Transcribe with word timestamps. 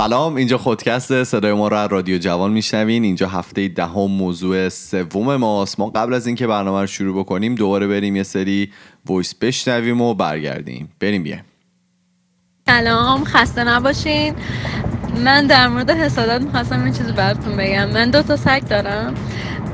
سلام 0.00 0.34
اینجا 0.34 0.58
خودکست 0.58 1.24
صدای 1.24 1.52
ما 1.52 1.68
رو 1.68 1.76
از 1.76 1.92
رادیو 1.92 2.18
جوان 2.18 2.52
میشنوین. 2.52 3.04
اینجا 3.04 3.28
هفته 3.28 3.68
دهم 3.68 4.10
موضوع 4.10 4.68
سوم 4.68 5.36
ماست. 5.36 5.80
ما 5.80 5.90
قبل 5.90 6.14
از 6.14 6.26
اینکه 6.26 6.46
برنامه 6.46 6.80
رو 6.80 6.86
شروع 6.86 7.18
بکنیم 7.18 7.54
دوباره 7.54 7.86
بریم 7.86 8.16
یه 8.16 8.22
سری 8.22 8.72
voice 9.06 9.34
بشنویم 9.34 10.00
و 10.00 10.14
برگردیم. 10.14 10.88
بریم 11.00 11.22
بیایم. 11.22 11.44
سلام 12.66 13.24
خسته 13.24 13.64
نباشین. 13.64 14.34
من 15.24 15.46
در 15.46 15.68
مورد 15.68 15.90
حسادت 15.90 16.42
می‌خواستم 16.42 16.84
این 16.84 16.92
چیزی 16.92 17.12
براتون 17.12 17.56
بگم. 17.56 17.90
من 17.90 18.10
دو 18.10 18.22
تا 18.22 18.36
سگ 18.36 18.60
دارم. 18.60 19.14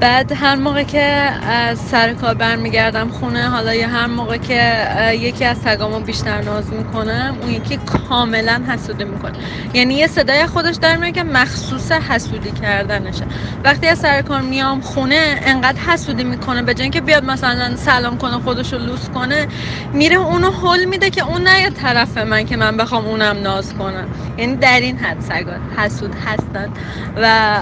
بعد 0.01 0.33
هر 0.33 0.55
موقع 0.55 0.83
که 0.83 1.03
از 1.03 1.79
سر 1.79 2.13
کار 2.13 2.35
برمیگردم 2.35 3.09
خونه 3.09 3.49
حالا 3.49 3.75
یا 3.75 3.89
هر 3.89 4.07
موقع 4.07 4.37
که 4.37 4.89
یکی 5.13 5.45
از 5.45 5.59
سگامو 5.59 6.01
بیشتر 6.01 6.43
ناز 6.43 6.73
می‌کنم 6.73 7.37
اون 7.43 7.51
یکی 7.51 7.77
کاملا 7.77 8.63
حسودی 8.69 9.05
می‌کنه. 9.05 9.33
یعنی 9.75 9.95
یه 9.95 10.07
صدای 10.07 10.47
خودش 10.47 10.75
در 10.75 10.97
میاد 10.97 11.15
که 11.15 11.23
مخصوص 11.23 11.93
حسودی 11.93 12.51
کردنشه. 12.51 13.25
وقتی 13.65 13.87
از 13.87 13.99
سر 13.99 14.23
کار 14.23 14.41
میام 14.41 14.81
خونه 14.81 15.41
انقدر 15.43 15.81
حسودی 15.81 16.25
می‌کنه 16.25 16.63
به 16.63 16.75
که 16.75 17.01
بیاد 17.01 17.25
مثلا 17.25 17.77
سلام 17.77 18.19
کنه 18.19 18.33
خودش 18.33 18.73
رو 18.73 18.79
لوس 18.79 19.09
کنه 19.09 19.47
میره 19.93 20.17
اونو 20.17 20.51
حل 20.51 20.85
میده 20.85 21.11
که 21.11 21.25
اون 21.25 21.49
نیاد 21.49 21.73
طرف 21.73 22.19
من 22.19 22.47
که 22.47 22.57
من 22.57 22.77
بخوام 22.77 23.07
اونم 23.07 23.37
ناز 23.43 23.75
کنم. 23.75 24.09
یعنی 24.39 24.57
در 24.57 24.81
این 24.81 24.99
حد 24.99 25.21
سگا 25.21 25.53
حسود 25.77 26.15
هستن 26.27 26.69
و 27.17 27.57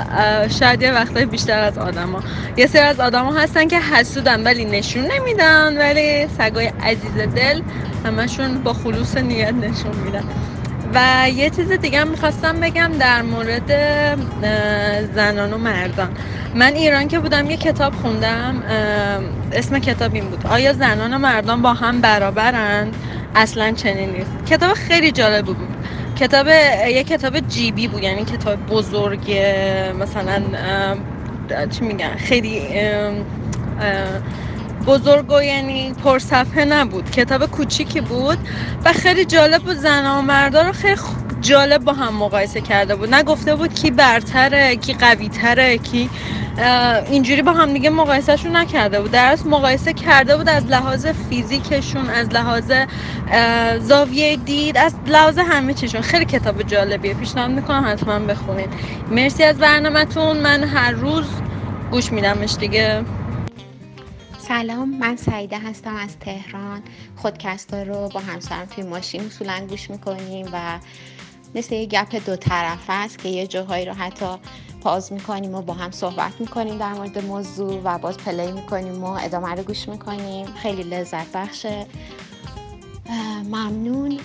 شاید 0.48 0.82
یه 0.82 0.92
وقتای 0.92 1.26
بیشتر 1.26 1.60
از 1.60 1.78
آدما. 1.78 2.23
یه 2.56 2.66
سری 2.66 2.82
از 2.82 3.00
آدما 3.00 3.32
هستن 3.32 3.68
که 3.68 3.80
حسودن 3.80 4.42
ولی 4.42 4.64
نشون 4.64 5.06
نمیدن 5.12 5.78
ولی 5.78 6.28
سگای 6.28 6.66
عزیز 6.66 7.14
دل 7.34 7.62
همشون 8.04 8.62
با 8.62 8.72
خلوص 8.72 9.16
نیت 9.16 9.54
نشون 9.54 9.96
میدن. 10.04 10.24
و 10.94 11.30
یه 11.30 11.50
چیز 11.50 11.72
دیگه 11.72 12.00
هم 12.00 12.08
می‌خواستم 12.08 12.60
بگم 12.60 12.90
در 12.98 13.22
مورد 13.22 13.72
زنان 15.14 15.52
و 15.52 15.58
مردان. 15.58 16.08
من 16.54 16.72
ایران 16.72 17.08
که 17.08 17.18
بودم 17.18 17.50
یه 17.50 17.56
کتاب 17.56 17.94
خوندم 17.94 18.62
اسم 19.52 19.78
کتاب 19.78 20.14
این 20.14 20.24
بود. 20.24 20.46
آیا 20.46 20.72
زنان 20.72 21.14
و 21.14 21.18
مردان 21.18 21.62
با 21.62 21.74
هم 21.74 22.00
برابرند 22.00 22.96
اصلا 23.34 23.72
چنین 23.72 24.10
نیست. 24.10 24.30
کتاب 24.46 24.74
خیلی 24.74 25.12
جالب 25.12 25.44
بود. 25.44 25.56
کتاب 26.16 26.46
یه 26.88 27.04
کتاب 27.04 27.40
جیبی 27.40 27.88
بود 27.88 28.02
یعنی 28.02 28.24
کتاب 28.24 28.66
بزرگ 28.66 29.30
مثلا 30.00 30.42
چی 31.70 31.84
میگن؟ 31.84 32.16
خیلی 32.16 32.62
بزرگ 34.86 35.32
و 35.32 35.42
یعنی 35.42 35.92
پرصفحه 36.04 36.64
نبود. 36.64 37.10
کتاب 37.10 37.46
کوچیکی 37.46 38.00
بود 38.00 38.38
و 38.84 38.92
خیلی 38.92 39.24
جالب 39.24 39.62
بود. 39.62 39.76
زن 39.76 40.06
و 40.06 40.22
مردا 40.22 40.62
رو 40.62 40.72
خیلی 40.72 41.00
جالب 41.40 41.84
با 41.84 41.92
هم 41.92 42.14
مقایسه 42.14 42.60
کرده 42.60 42.96
بود. 42.96 43.14
نگفته 43.14 43.56
بود 43.56 43.74
کی 43.74 43.90
برتره 43.90 44.76
کی 44.76 44.94
قویتره 44.94 45.78
کی 45.78 46.10
اینجوری 46.58 47.42
با 47.42 47.52
هم 47.52 47.72
دیگه 47.72 47.90
مقایسهشون 47.90 48.56
نکرده 48.56 49.00
بود. 49.00 49.10
در 49.10 49.38
مقایسه 49.46 49.92
کرده 49.92 50.36
بود 50.36 50.48
از 50.48 50.66
لحاظ 50.66 51.06
فیزیکشون 51.06 52.10
از 52.10 52.28
لحاظ 52.28 52.72
زاویه 53.80 54.36
دید 54.36 54.78
از 54.78 54.94
لحاظ 55.06 55.38
همه 55.38 55.74
چیشون. 55.74 56.00
خیلی 56.00 56.24
کتاب 56.24 56.62
جالبیه. 56.62 57.14
پیشنهاد 57.14 57.50
می‌کنم 57.50 57.84
حتما 57.88 58.18
بخونید 58.18 58.68
مرسی 59.10 59.42
از 59.42 59.58
برنامهتون. 59.58 60.36
من 60.36 60.64
هر 60.64 60.90
روز 60.90 61.26
گوش 61.90 62.12
میدمش 62.12 62.56
دیگه. 62.56 63.04
سلام 64.38 64.98
من 64.98 65.16
سعیده 65.16 65.58
هستم 65.58 65.96
از 65.96 66.18
تهران. 66.18 66.82
خودکستا 67.16 67.82
رو 67.82 68.08
با 68.08 68.20
همسرم 68.20 68.64
توی 68.64 68.84
ماشین 68.84 69.26
اصولا 69.26 69.66
گوش 69.68 69.90
می‌کنیم 69.90 70.46
و 70.52 70.78
مثل 71.54 71.74
یه 71.74 71.86
گپ 71.86 72.26
دو 72.26 72.36
طرفه 72.36 72.92
است 72.92 73.18
که 73.18 73.28
یه 73.28 73.46
جاهایی 73.46 73.84
رو 73.84 73.92
حتی 73.92 74.26
پاز 74.84 75.12
می‌کنیم 75.12 75.54
و 75.54 75.62
با 75.62 75.72
هم 75.72 75.90
صحبت 75.90 76.32
می‌کنیم 76.40 76.78
در 76.78 76.92
مورد 76.92 77.24
موضوع 77.24 77.80
و 77.84 77.98
باز 77.98 78.16
پلی 78.16 78.52
می‌کنیم 78.52 79.04
و 79.04 79.10
ادامه 79.20 79.48
رو 79.48 79.62
گوش 79.62 79.88
می‌کنیم. 79.88 80.46
خیلی 80.46 80.82
لذت 80.82 81.32
بخشه. 81.32 81.86
ممنون. 83.44 84.18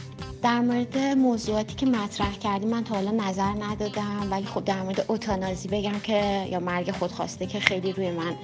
در 0.44 0.60
مورد 0.60 0.98
موضوعاتی 0.98 1.76
که 1.76 1.86
مطرح 1.86 2.38
کردیم 2.38 2.70
من 2.70 2.84
تا 2.84 2.96
حالا 2.96 3.12
نظر 3.12 3.54
ندادم 3.62 4.28
ولی 4.32 4.46
خب 4.46 4.66
در 4.66 4.82
مورد 4.82 5.06
اوتانازی 5.08 5.68
بگم 5.68 6.00
که 6.00 6.48
یا 6.52 6.60
مرگ 6.60 6.92
خودخواسته 6.92 7.46
که 7.46 7.60
خیلی 7.60 7.92
روی 7.92 8.12
من 8.12 8.36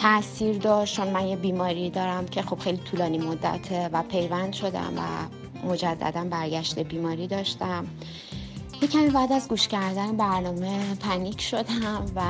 تاثیر 0.00 0.58
داشت 0.58 0.96
چون 0.96 1.08
من 1.08 1.26
یه 1.26 1.36
بیماری 1.36 1.90
دارم 1.90 2.26
که 2.26 2.42
خب 2.42 2.58
خیلی 2.58 2.78
طولانی 2.78 3.18
مدته 3.18 3.90
و 3.92 4.02
پیوند 4.02 4.52
شدم 4.52 4.92
و 4.96 5.02
مجددا 5.68 6.24
برگشت 6.24 6.78
بیماری 6.78 7.26
داشتم. 7.26 7.86
یه 8.84 8.90
کمی 8.90 9.10
بعد 9.10 9.32
از 9.32 9.48
گوش 9.48 9.68
کردن 9.68 10.16
برنامه 10.16 10.94
پنیک 10.94 11.40
شدم 11.40 12.04
و 12.16 12.22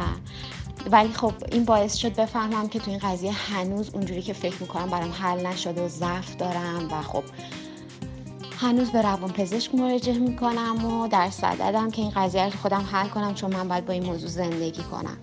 ولی 0.90 1.12
خب 1.12 1.32
این 1.52 1.64
باعث 1.64 1.94
شد 1.94 2.14
بفهمم 2.14 2.68
که 2.68 2.78
تو 2.78 2.90
این 2.90 3.00
قضیه 3.02 3.32
هنوز 3.32 3.90
اونجوری 3.94 4.22
که 4.22 4.32
فکر 4.32 4.60
می‌کنم 4.60 4.90
برام 4.90 5.12
حل 5.12 5.46
نشده 5.46 5.84
و 5.84 5.88
ضعف 5.88 6.36
دارم 6.36 6.88
و 6.90 7.02
خب 7.02 7.22
هنوز 8.58 8.90
به 8.90 9.02
روان 9.02 9.32
پزشک 9.32 9.74
مراجعه 9.74 10.18
می‌کنم 10.18 10.84
و 10.84 11.08
در 11.08 11.30
صددم 11.30 11.90
که 11.90 12.02
این 12.02 12.10
قضیه 12.10 12.44
رو 12.44 12.50
خودم 12.62 12.88
حل 12.92 13.08
کنم 13.08 13.34
چون 13.34 13.54
من 13.54 13.68
باید 13.68 13.86
با 13.86 13.92
این 13.92 14.04
موضوع 14.04 14.28
زندگی 14.28 14.82
کنم. 14.82 15.16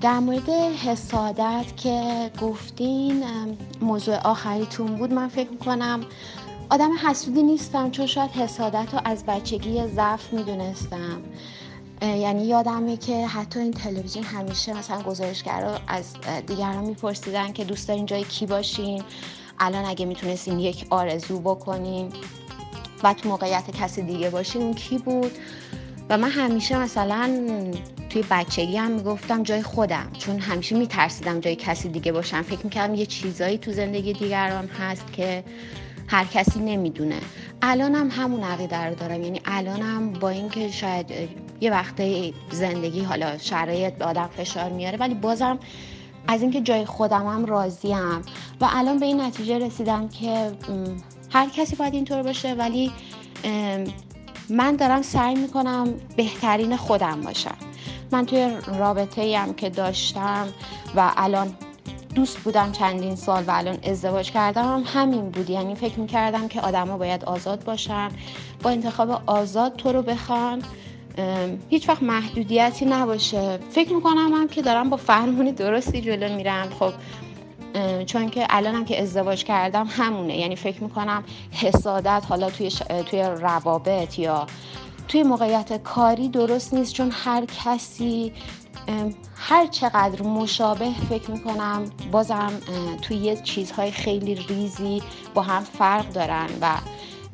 در 0.00 0.18
مورد 0.18 0.50
حسادت 0.84 1.76
که 1.76 2.30
گفتین 2.40 3.24
موضوع 3.80 4.16
آخریتون 4.16 4.94
بود 4.94 5.12
من 5.12 5.28
فکر 5.28 5.50
می‌کنم 5.50 6.00
آدم 6.70 6.90
حسودی 7.06 7.42
نیستم 7.42 7.90
چون 7.90 8.06
شاید 8.06 8.30
حسادت 8.30 8.94
رو 8.94 9.00
از 9.04 9.24
بچگی 9.26 9.86
ضعف 9.86 10.32
می‌دونستم. 10.32 11.22
یعنی 12.02 12.46
یادمه 12.46 12.96
که 12.96 13.26
حتی 13.26 13.60
این 13.60 13.70
تلویزیون 13.70 14.24
همیشه 14.24 14.78
مثلا 14.78 15.02
گزارشگرا 15.02 15.78
از 15.88 16.04
دیگران 16.46 16.84
میپرسیدن 16.84 17.52
که 17.52 17.64
دوست 17.64 17.88
دارین 17.88 18.06
جای 18.06 18.24
کی 18.24 18.46
باشین؟ 18.46 19.02
الان 19.58 19.84
اگه 19.84 20.06
می‌تونستین 20.06 20.58
یک 20.58 20.86
آرزو 20.90 21.40
بکنین 21.40 22.08
و 23.02 23.14
تو 23.14 23.28
موقعیت 23.28 23.70
کسی 23.70 24.02
دیگه 24.02 24.30
باشین 24.30 24.62
اون 24.62 24.74
کی 24.74 24.98
بود؟ 24.98 25.32
و 26.08 26.18
من 26.18 26.30
همیشه 26.30 26.78
مثلا 26.78 27.30
توی 28.10 28.24
بچگی 28.30 28.76
هم 28.76 28.90
می‌گفتم 28.90 29.42
جای 29.42 29.62
خودم 29.62 30.10
چون 30.18 30.38
همیشه 30.38 30.76
میترسیدم 30.76 31.40
جای 31.40 31.56
کسی 31.56 31.88
دیگه 31.88 32.12
باشم. 32.12 32.42
فکر 32.42 32.60
می‌کردم 32.64 32.94
یه 32.94 33.06
چیزایی 33.06 33.58
تو 33.58 33.72
زندگی 33.72 34.12
دیگران 34.12 34.66
هست 34.66 35.12
که 35.12 35.44
هر 36.12 36.24
کسی 36.24 36.60
نمی‌دونه. 36.60 37.20
الانم 37.62 38.10
همون 38.10 38.42
عقیده 38.42 38.84
رو 38.84 38.94
دارم. 38.94 39.22
یعنی 39.22 39.40
الانم 39.44 40.12
با 40.12 40.28
اینکه 40.28 40.70
شاید 40.70 41.06
یه 41.60 41.70
وقته 41.70 42.32
زندگی 42.50 43.00
حالا 43.00 43.38
شرایط 43.38 43.94
به 43.94 44.04
آدم 44.04 44.30
فشار 44.36 44.70
میاره 44.70 44.98
ولی 44.98 45.14
بازم 45.14 45.58
از 46.28 46.42
اینکه 46.42 46.60
جای 46.60 46.84
خودمم 46.84 47.44
راضیم. 47.44 48.22
و 48.60 48.68
الان 48.70 48.98
به 48.98 49.06
این 49.06 49.20
نتیجه 49.20 49.58
رسیدم 49.58 50.08
که 50.08 50.52
هر 51.30 51.48
کسی 51.48 51.76
باید 51.76 51.94
اینطور 51.94 52.22
باشه 52.22 52.54
ولی 52.54 52.92
من 54.50 54.76
دارم 54.76 55.02
سعی 55.02 55.34
می‌کنم 55.34 55.94
بهترین 56.16 56.76
خودم 56.76 57.20
باشم. 57.20 57.56
من 58.12 58.26
توی 58.26 58.50
رابطه 58.78 59.38
هم 59.38 59.54
که 59.54 59.70
داشتم 59.70 60.48
و 60.96 61.12
الان 61.16 61.54
دوست 62.14 62.38
بودم 62.38 62.72
چندین 62.72 63.16
سال 63.16 63.44
و 63.46 63.50
الان 63.50 63.78
ازدواج 63.82 64.30
کردم 64.30 64.62
هم 64.64 64.84
همین 64.86 65.30
بود. 65.30 65.50
یعنی 65.50 65.74
فکر 65.74 66.00
می‌کردم 66.00 66.48
که 66.48 66.60
آدما 66.60 66.98
باید 66.98 67.24
آزاد 67.24 67.64
باشن. 67.64 68.08
با 68.62 68.70
انتخاب 68.70 69.22
آزاد 69.26 69.76
تو 69.76 69.92
رو 69.92 70.02
بخوان 70.02 70.62
هیچ 71.68 71.88
وقت 71.88 72.02
محدودیتی 72.02 72.84
نباشه. 72.84 73.58
فکر 73.70 73.92
می‌کنم 73.92 74.32
هم 74.32 74.48
که 74.48 74.62
دارم 74.62 74.90
با 74.90 74.96
فرمون 74.96 75.46
درستی 75.50 76.00
جلو 76.00 76.36
میرم. 76.36 76.68
خب 76.80 76.92
چون 78.04 78.28
که 78.28 78.46
الانم 78.50 78.84
که 78.84 79.02
ازدواج 79.02 79.44
کردم 79.44 79.86
همونه. 79.90 80.38
یعنی 80.38 80.56
فکر 80.56 80.82
می‌کنم 80.82 81.24
حسادت 81.52 82.22
حالا 82.28 82.50
توی, 82.50 82.70
توی 83.10 83.22
روابط 83.22 84.18
یا 84.18 84.46
توی 85.08 85.22
موقعیت 85.22 85.82
کاری 85.82 86.28
درست 86.28 86.74
نیست 86.74 86.94
چون 86.94 87.10
هر 87.12 87.44
کسی 87.64 88.32
هر 89.36 89.66
چقدر 89.66 90.22
مشابه 90.22 90.90
فکر 91.08 91.30
می‌کنم 91.30 91.84
بازم 92.12 92.52
توی 93.02 93.16
یه 93.16 93.36
چیزهای 93.36 93.90
خیلی 93.90 94.34
ریزی 94.34 95.02
با 95.34 95.42
هم 95.42 95.62
فرق 95.62 96.12
دارن 96.12 96.48
و 96.60 96.74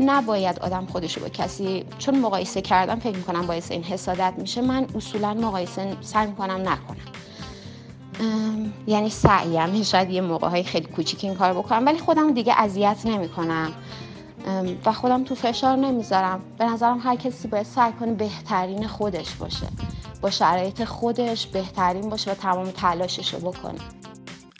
نباید 0.01 0.59
آدم 0.59 0.87
خودشو 0.87 1.21
با 1.21 1.29
کسی 1.29 1.85
چون 1.99 2.19
مقایسه 2.19 2.61
کردم 2.61 2.99
فکر 2.99 3.17
می‌کنم 3.17 3.47
باعث 3.47 3.71
این 3.71 3.83
حسادت 3.83 4.35
میشه 4.37 4.61
من 4.61 4.87
اصولا 4.95 5.35
مقایسه 5.35 5.97
سعی 6.01 6.27
می‌کنم 6.27 6.69
نکنم. 6.69 6.97
یعنی 8.87 9.11
سعیم 9.11 9.83
شاید 9.83 10.11
یه 10.11 10.21
موقع 10.21 10.49
های 10.49 10.63
خیلی 10.63 10.87
کوچیک 10.87 11.25
این 11.25 11.35
کار 11.35 11.53
بکنم 11.53 11.87
ولی 11.87 11.99
خودم 11.99 12.33
دیگه 12.33 12.55
اذیت 12.57 12.97
نمی‌کنم. 13.05 13.73
و 14.85 14.93
خودم 14.93 15.25
تو 15.25 15.35
فشار 15.35 15.77
نمی‌ذارم. 15.77 16.41
به 16.59 16.65
نظرم 16.65 17.01
هر 17.03 17.17
کسی 17.17 17.49
باید 17.49 17.67
سعی 17.67 17.93
کنه 17.93 18.15
بهترین 18.15 18.87
خودش 18.87 19.35
باشه. 19.35 19.67
با 20.21 20.31
شرایط 20.31 20.85
خودش 20.85 21.47
بهترین 21.47 22.11
باشه 22.11 22.31
و 22.31 22.35
تمام 22.35 22.71
تلاشش 22.71 23.35
رو 23.35 23.41
بکنه. 23.41 23.79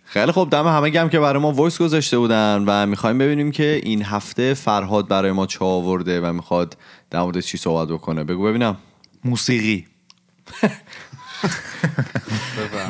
خیلی 0.05 0.33
خوب. 0.33 0.51
دم 0.51 0.67
همه 0.67 0.91
گم 0.91 1.09
که 1.09 1.21
برای 1.21 1.43
ما 1.43 1.53
وایس 1.53 1.79
گذاشته 1.79 2.19
بودن 2.19 2.65
و 2.67 2.87
می‌خوایم 2.87 3.19
ببینیم 3.19 3.51
که 3.51 3.81
این 3.83 4.03
هفته 4.03 4.55
فرهاد 4.55 5.09
برای 5.09 5.33
ما 5.33 5.47
چه 5.47 5.65
آورده 5.65 6.21
و 6.21 6.33
می‌خواد 6.33 6.77
در 7.11 7.21
مورد 7.23 7.41
چی 7.41 7.59
صحبت 7.59 7.89
بکنه. 7.89 8.25
بگو 8.25 8.45
ببینم. 8.45 8.77
موسیقی. 9.25 9.87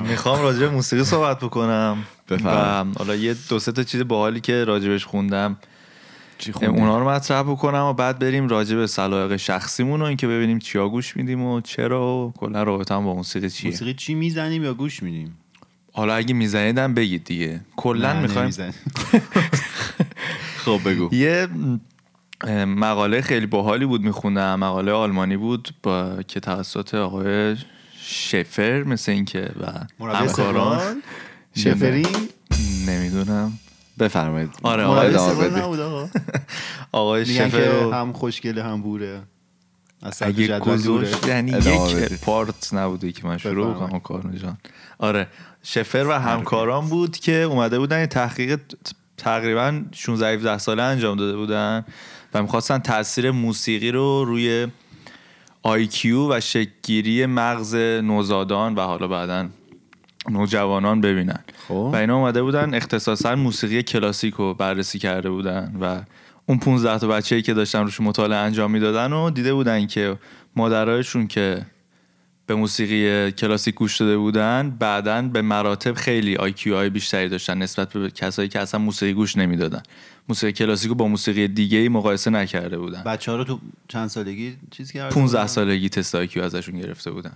می‌خوام 0.03 0.43
راجع 0.43 0.59
به 0.59 0.69
موسیقی 0.69 1.05
صحبت 1.05 1.39
بکنم. 1.39 1.99
و. 2.31 2.85
حالا 2.99 3.15
یه 3.15 3.37
دو 3.49 3.59
سه 3.59 3.73
تا 3.73 3.83
چیز 3.83 4.03
باحالی 4.03 4.41
که 4.41 4.65
راجبش 4.65 5.07
خوندم. 5.07 5.57
چی؟ 6.39 6.53
اونا 6.67 6.99
رو 6.99 7.09
مطرح 7.09 7.43
بکنم 7.43 7.85
و 7.85 7.93
بعد 7.93 8.19
بریم 8.19 8.49
راجع 8.49 8.77
به 8.77 8.87
سلایق 8.87 9.37
شخصیمون 9.37 10.03
و 10.03 10.05
اینکه 10.05 10.27
ببینیم 10.27 10.59
چیا 10.59 10.89
گوش 10.89 11.17
میدیم 11.17 11.43
و 11.43 11.61
چرا 11.61 12.17
و 12.17 12.33
کلا 12.39 12.63
رابطه 12.63 12.95
با 12.95 13.15
موسیقی 13.15 13.51
چیه. 13.51 13.71
موسیقی 13.71 13.95
چی 13.95 14.15
می‌زنیم 14.15 14.65
یا 14.65 14.75
گوش 14.75 15.03
میدیم؟ 15.03 15.39
حالا 15.93 16.15
اگه 16.15 16.35
میزنیدم 16.35 16.95
بگید 16.95 17.25
دیگه. 17.25 17.61
کلا 17.77 18.21
می‌خوایم 18.21 18.51
خب 20.65 20.81
بگو. 20.85 21.15
یه 21.15 21.49
مقاله 22.67 23.21
خیلی 23.21 23.47
باحالی 23.47 23.87
بود 23.87 24.01
میخوندم. 24.01 24.55
مقاله 24.55 24.93
آلمانی 24.93 25.37
بود 25.37 25.69
با 25.83 26.23
که 26.29 26.41
توسط 26.41 26.95
آقای 26.95 27.57
شفر 28.01 28.83
مثل 28.83 29.13
اینکه 29.13 29.51
و 29.61 29.67
همکاران 30.07 31.03
شفری؟ 31.57 32.07
نمی‌دونم. 32.87 33.53
بفرمایید. 33.99 34.51
آره 34.63 34.85
آقا. 34.85 36.09
آقای 36.93 37.27
شفر 37.27 37.91
هم 37.93 38.13
خوشگله 38.13 38.63
هم 38.63 38.83
بوره. 38.83 39.23
اگه 40.21 40.43
یعنی 41.29 41.51
یک. 41.51 42.21
پارت 42.21 42.75
نبوده 42.75 43.13
که 43.13 43.27
من 43.27 43.39
شروع. 43.39 43.75
بکنم. 43.75 44.01
کارون 44.01 44.37
جان. 44.37 44.59
آره 44.99 45.27
شفر 45.63 46.07
و 46.09 46.13
همکاران 46.13 46.89
بود 46.89 47.17
که 47.17 47.43
اومده 47.43 47.79
بودن 47.79 48.01
یه 48.01 48.07
تحقیق 48.07 48.61
تقریبا 49.17 49.83
16 49.93 50.35
17 50.35 50.59
ساله 50.59 50.83
انجام 50.83 51.17
داده 51.17 51.37
بودن 51.37 51.85
و 52.35 52.43
می‌خواستن 52.43 52.79
تاثیر 52.79 53.31
موسیقی 53.31 53.91
رو 53.91 54.25
روی 54.25 54.67
IQ 55.63 56.33
و 56.33 56.41
شکل‌گیری 56.41 57.27
مغز 57.27 57.75
نوزادان 57.75 58.75
و 58.75 58.81
حالا 58.81 59.09
بعدا 59.09 59.49
نوجوانان 60.31 61.01
ببینن 61.01 61.39
خب. 61.69 61.75
و 61.75 61.97
اینا 61.97 62.17
اومده 62.17 62.43
بودن 62.43 62.75
اختصاصا 62.75 63.37
موسیقی 63.37 63.83
کلاسیک 63.83 64.35
رو 64.35 64.55
بررسی 64.55 64.99
کرده 64.99 65.31
بودن 65.31 65.77
و 65.81 66.01
اون 66.47 66.59
15 66.59 66.99
تا 66.99 67.09
بچه‌ای 67.09 67.43
که 67.43 67.55
داشتن 67.55 67.83
روش 67.83 68.01
مطالعه 68.01 68.39
انجام 68.39 68.71
می‌دادن 68.71 69.13
و 69.13 69.31
دیده 69.31 69.55
بودن 69.55 69.87
که 69.87 70.17
مادرایشون 70.57 71.27
که 71.27 71.67
به 72.47 72.55
موسیقی 72.55 73.33
کلاسیک 73.33 73.75
گوش 73.75 73.97
داده 73.97 74.19
بودن 74.19 74.77
بعدا 74.79 75.23
به 75.23 75.43
مراتب 75.43 75.95
خیلی 75.95 76.37
IQ 76.37 76.75
های 76.77 76.91
بیشتری 76.91 77.29
داشتن 77.29 77.59
نسبت 77.59 77.93
به 77.93 78.11
کسایی 78.11 78.49
که 78.49 78.61
اصلا 78.61 78.81
موسیقی 78.81 79.13
گوش 79.13 79.37
نمی‌دادن 79.37 79.83
موسیقی 80.29 80.53
کلاسیک 80.53 80.89
رو 80.89 80.95
با 80.95 81.09
موسیقی 81.09 81.49
دیگه 81.49 81.79
ای 81.79 81.89
مقایسه 81.89 82.31
نکرده 82.31 82.79
بودن 82.79 83.03
بچه 83.03 83.31
ها 83.31 83.37
رو 83.37 83.45
تو 83.45 83.61
چند 83.89 84.09
سالگی 84.09 84.57
چیز 84.71 84.93
کرده 84.93 85.15
15 85.15 85.39
بودن؟ 85.39 85.47
سالگی 85.47 85.89
تست 85.89 86.15
آیکیو 86.15 86.43
ازشون 86.43 86.81
گرفته 86.81 87.11
بودن 87.11 87.33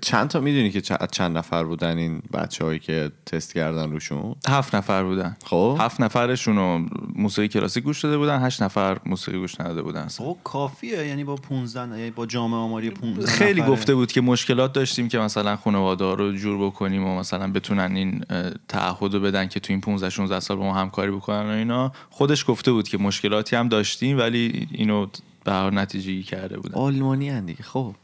چند 0.00 0.28
تا 0.28 0.40
می‌دونی 0.40 0.70
که 0.70 0.80
چند, 0.80 1.10
چند 1.10 1.38
نفر 1.38 1.64
بودن 1.64 1.98
این 1.98 2.22
بچه 2.32 2.64
هایی 2.64 2.78
که 2.78 3.10
تست 3.26 3.54
کردن 3.54 3.92
روشون؟ 3.92 4.34
هفت 4.48 4.74
نفر 4.74 5.04
بودن. 5.04 5.36
خب. 5.44 5.76
هفت 5.80 6.00
نفرشون 6.00 6.56
رو 6.56 6.86
موسیقی 7.14 7.48
کلاسیک 7.48 7.84
گوش 7.84 8.04
داده 8.04 8.18
بودن 8.18 8.42
هشت 8.42 8.62
نفر 8.62 8.98
موسیقی 9.06 9.38
گوش 9.38 9.60
نداده 9.60 9.82
بودن. 9.82 10.08
آقا 10.20 10.34
کافیه 10.44 11.06
یعنی 11.06 11.24
با 11.24 11.36
15 11.36 11.98
یعنی 11.98 12.10
با 12.10 12.26
جامعه 12.26 12.58
آماری 12.58 12.90
15 12.90 13.26
خیلی 13.26 13.60
نفره. 13.60 13.72
گفته 13.72 13.94
بود 13.94 14.12
که 14.12 14.20
مشکلات 14.20 14.72
داشتیم 14.72 15.08
که 15.08 15.18
مثلا 15.18 15.56
خانواده 15.56 16.14
رو 16.14 16.32
جور 16.32 16.66
بکنیم 16.66 17.06
و 17.06 17.18
مثلا 17.18 17.52
بتونن 17.52 17.96
این 17.96 18.24
تعهد 18.68 19.14
رو 19.14 19.20
بدن 19.20 19.48
که 19.48 19.60
تو 19.60 19.72
این 19.72 19.80
15 19.80 20.10
16 20.10 20.40
سال 20.40 20.56
با 20.56 20.62
ما 20.64 20.74
همکاری 20.74 21.10
بکنن 21.10 21.46
و 21.46 21.48
اینا. 21.48 21.92
خودش 22.10 22.44
گفته 22.48 22.72
بود 22.72 22.88
که 22.88 22.98
مشکلاتی 22.98 23.56
هم 23.56 23.68
داشتیم 23.68 24.18
ولی 24.18 24.68
اینو 24.70 25.06
به 25.44 25.52
هر 25.52 25.70
نتیجه 25.70 26.10
گیری 26.10 26.22
کرده 26.22 26.56
بودن. 26.56 26.74
آلمانی 26.74 27.40
دیگه 27.40 27.62
خب. 27.62 27.94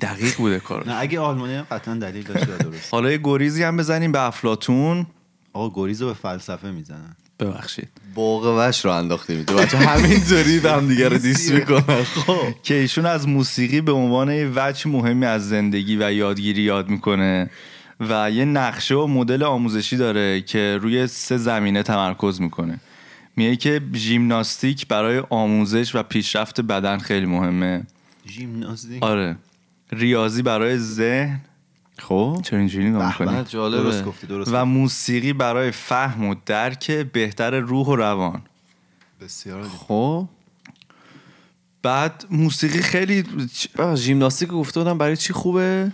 دقیق 0.00 0.36
بوده 0.36 0.60
کار 0.60 0.88
نه 0.88 1.00
اگه 1.00 1.20
آلمانی 1.20 1.54
هم 1.54 1.66
قطعا 1.70 1.94
دلیل 1.94 2.22
داشته 2.22 2.58
درست. 2.58 2.94
حالا 2.94 3.10
یه 3.10 3.20
گریزی 3.24 3.62
هم 3.62 3.76
بزنیم 3.76 4.12
به 4.12 4.22
افلاتون. 4.22 5.06
آقا 5.52 5.82
گریز 5.82 6.02
رو 6.02 6.08
به 6.08 6.14
فلسفه 6.14 6.70
می‌زنن. 6.70 7.16
ببخشید. 7.40 7.88
باغ 8.14 8.54
وش 8.58 8.84
رو 8.84 8.90
انداختیم 8.90 9.42
تو 9.42 9.54
بچه 9.54 9.78
همینطوری 9.78 10.60
به 10.60 10.72
هم 10.72 10.88
دیگه 10.88 11.08
رو 11.08 11.18
دیس 11.28 11.50
می‌کنن. 11.50 12.02
خب. 12.04 12.54
که 12.62 12.74
ایشون 12.74 13.06
از 13.06 13.28
موسیقی 13.28 13.80
به 13.80 13.92
عنوان 13.92 14.30
یه 14.30 14.52
وجه 14.54 14.88
مهمی 14.90 15.26
از 15.26 15.48
زندگی 15.48 15.96
و 15.96 16.12
یادگیری 16.12 16.62
یاد 16.62 16.88
می‌کنه 16.88 17.50
و 18.00 18.30
یه 18.30 18.44
نقشه 18.44 18.94
و 18.94 19.06
مدل 19.06 19.42
آموزشی 19.42 19.96
داره 19.96 20.40
که 20.40 20.78
روی 20.82 21.06
سه 21.06 21.36
زمینه 21.36 21.82
تمرکز 21.82 22.40
می‌کنه. 22.40 22.80
میگه 23.36 23.56
که 23.56 23.80
ژیمناستیک 23.94 24.88
برای 24.88 25.22
آموزش 25.30 25.94
و 25.94 26.02
پیشرفت 26.02 26.60
بدن 26.60 26.98
خیلی 26.98 27.26
مهمه. 27.26 27.82
ژیمناستیک؟ 28.28 29.02
آره. 29.02 29.36
ریاضی 29.92 30.42
برای 30.42 30.78
ذهن. 30.78 31.40
خب؟ 31.98 32.40
چرا 32.44 32.58
اینجوری 32.58 32.90
نگاه 32.90 33.22
می‌کنی؟ 33.22 33.44
جالبه. 33.44 33.82
درست 33.82 34.04
گفتی 34.04 34.26
درست 34.26 34.50
و 34.52 34.64
موسیقی 34.64 35.32
برای 35.32 35.70
فهم 35.70 36.24
و 36.24 36.34
درک 36.46 36.90
بهتر 36.90 37.60
روح 37.60 37.86
و 37.86 37.96
روان. 37.96 38.42
بسیار. 39.20 39.68
خب؟ 39.68 40.28
بعد 41.82 42.24
موسیقی 42.30 42.82
خیلی 42.82 43.24
بابا 43.76 43.96
ژیمناستیک 43.96 44.48
گفته 44.48 44.80
بودم 44.80 44.98
برای 44.98 45.16
چی 45.16 45.32
خوبه؟ 45.32 45.92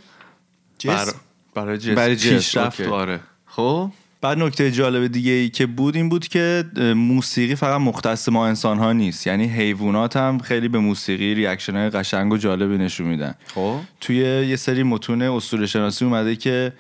جسم. 0.78 0.94
بر... 0.94 1.12
برای 1.54 1.78
جسم, 1.78 1.94
برای 1.94 2.16
جسم، 2.16 2.36
پیشرفت. 2.36 2.80
آره. 2.80 3.20
خب؟ 3.46 3.90
بعد 4.20 4.38
نکته 4.38 4.70
جالب 4.70 5.06
دیگه 5.06 5.32
ای 5.32 5.48
که 5.48 5.66
بود 5.66 5.96
این 5.96 6.08
بود 6.08 6.28
که 6.28 6.64
موسیقی 6.96 7.54
فقط 7.54 7.80
مختص 7.80 8.28
ما 8.28 8.46
انسان 8.46 8.78
ها 8.78 8.92
نیست. 8.92 9.26
یعنی 9.26 9.44
حیوانات 9.44 10.16
هم 10.16 10.38
خیلی 10.38 10.68
به 10.68 10.78
موسیقی 10.78 11.34
reaction 11.34 11.76
های 11.76 11.90
قشنگ 11.90 12.32
و 12.32 12.36
جالبی 12.36 12.78
نشون 12.78 13.06
میدن. 13.06 13.34
خب. 13.54 13.76
توی 14.00 14.16
یه 14.16 14.56
سری 14.56 14.82
متون 14.82 15.22
اسطوره 15.22 15.66
شناسی 15.66 16.04
اومده 16.04 16.36
که 16.36 16.72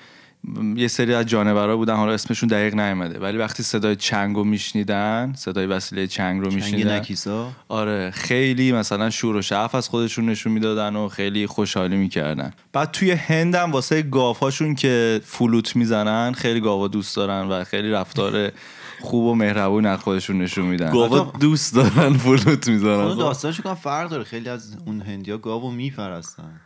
یه 0.76 0.88
سری 0.88 1.14
از 1.14 1.26
جانورا 1.26 1.76
بودن 1.76 1.96
حالا 1.96 2.12
اسمشون 2.12 2.48
دقیق 2.48 2.74
نیومده. 2.74 3.18
ولی 3.18 3.38
وقتی 3.38 3.62
صدای 3.62 3.96
چنگ 3.96 4.36
رو 4.36 4.44
میشنیدن 4.44 5.32
صدای 5.36 5.66
وسیله 5.66 6.06
چنگ 6.06 6.40
رو 6.40 6.50
چنگ 6.50 6.62
میشنیدن 6.62 6.96
نکیسا؟ 6.96 7.50
آره 7.68 8.10
خیلی 8.10 8.72
مثلا 8.72 9.10
شور 9.10 9.36
و 9.36 9.42
شعف 9.42 9.74
از 9.74 9.88
خودشون 9.88 10.28
نشون 10.28 10.52
می‌دادن 10.52 10.96
و 10.96 11.08
خیلی 11.08 11.46
خوشحالی 11.46 11.96
می‌کردن. 11.96 12.52
بعد 12.72 12.90
توی 12.90 13.10
هند 13.10 13.54
هم 13.54 13.72
واسه 13.72 14.02
گاوهاشون 14.02 14.74
که 14.74 15.20
فلوت 15.24 15.76
می‌زنن 15.76 16.32
خیلی 16.32 16.60
گاوا 16.60 16.88
دوست 16.88 17.16
دارن 17.16 17.48
و 17.48 17.64
خیلی 17.64 17.90
رفتار 17.90 18.52
خوب 19.00 19.24
و 19.24 19.34
مهربون 19.34 19.86
از 19.86 19.98
خودشون 19.98 20.38
نشون 20.38 20.64
میدن. 20.64 20.90
گاوا 20.90 21.32
دوست 21.40 21.74
دارن 21.74 22.12
فلوت 22.12 22.68
می‌زنن. 22.68 23.16
داستانش 23.16 23.60
یکم 23.60 23.74
فرق 23.74 24.10
داره. 24.10 24.24
خیلی 24.24 24.48
از 24.48 24.76
اون 24.86 25.00
هندیا 25.00 25.38
گاو 25.38 25.70
میپرستن. 25.70 26.60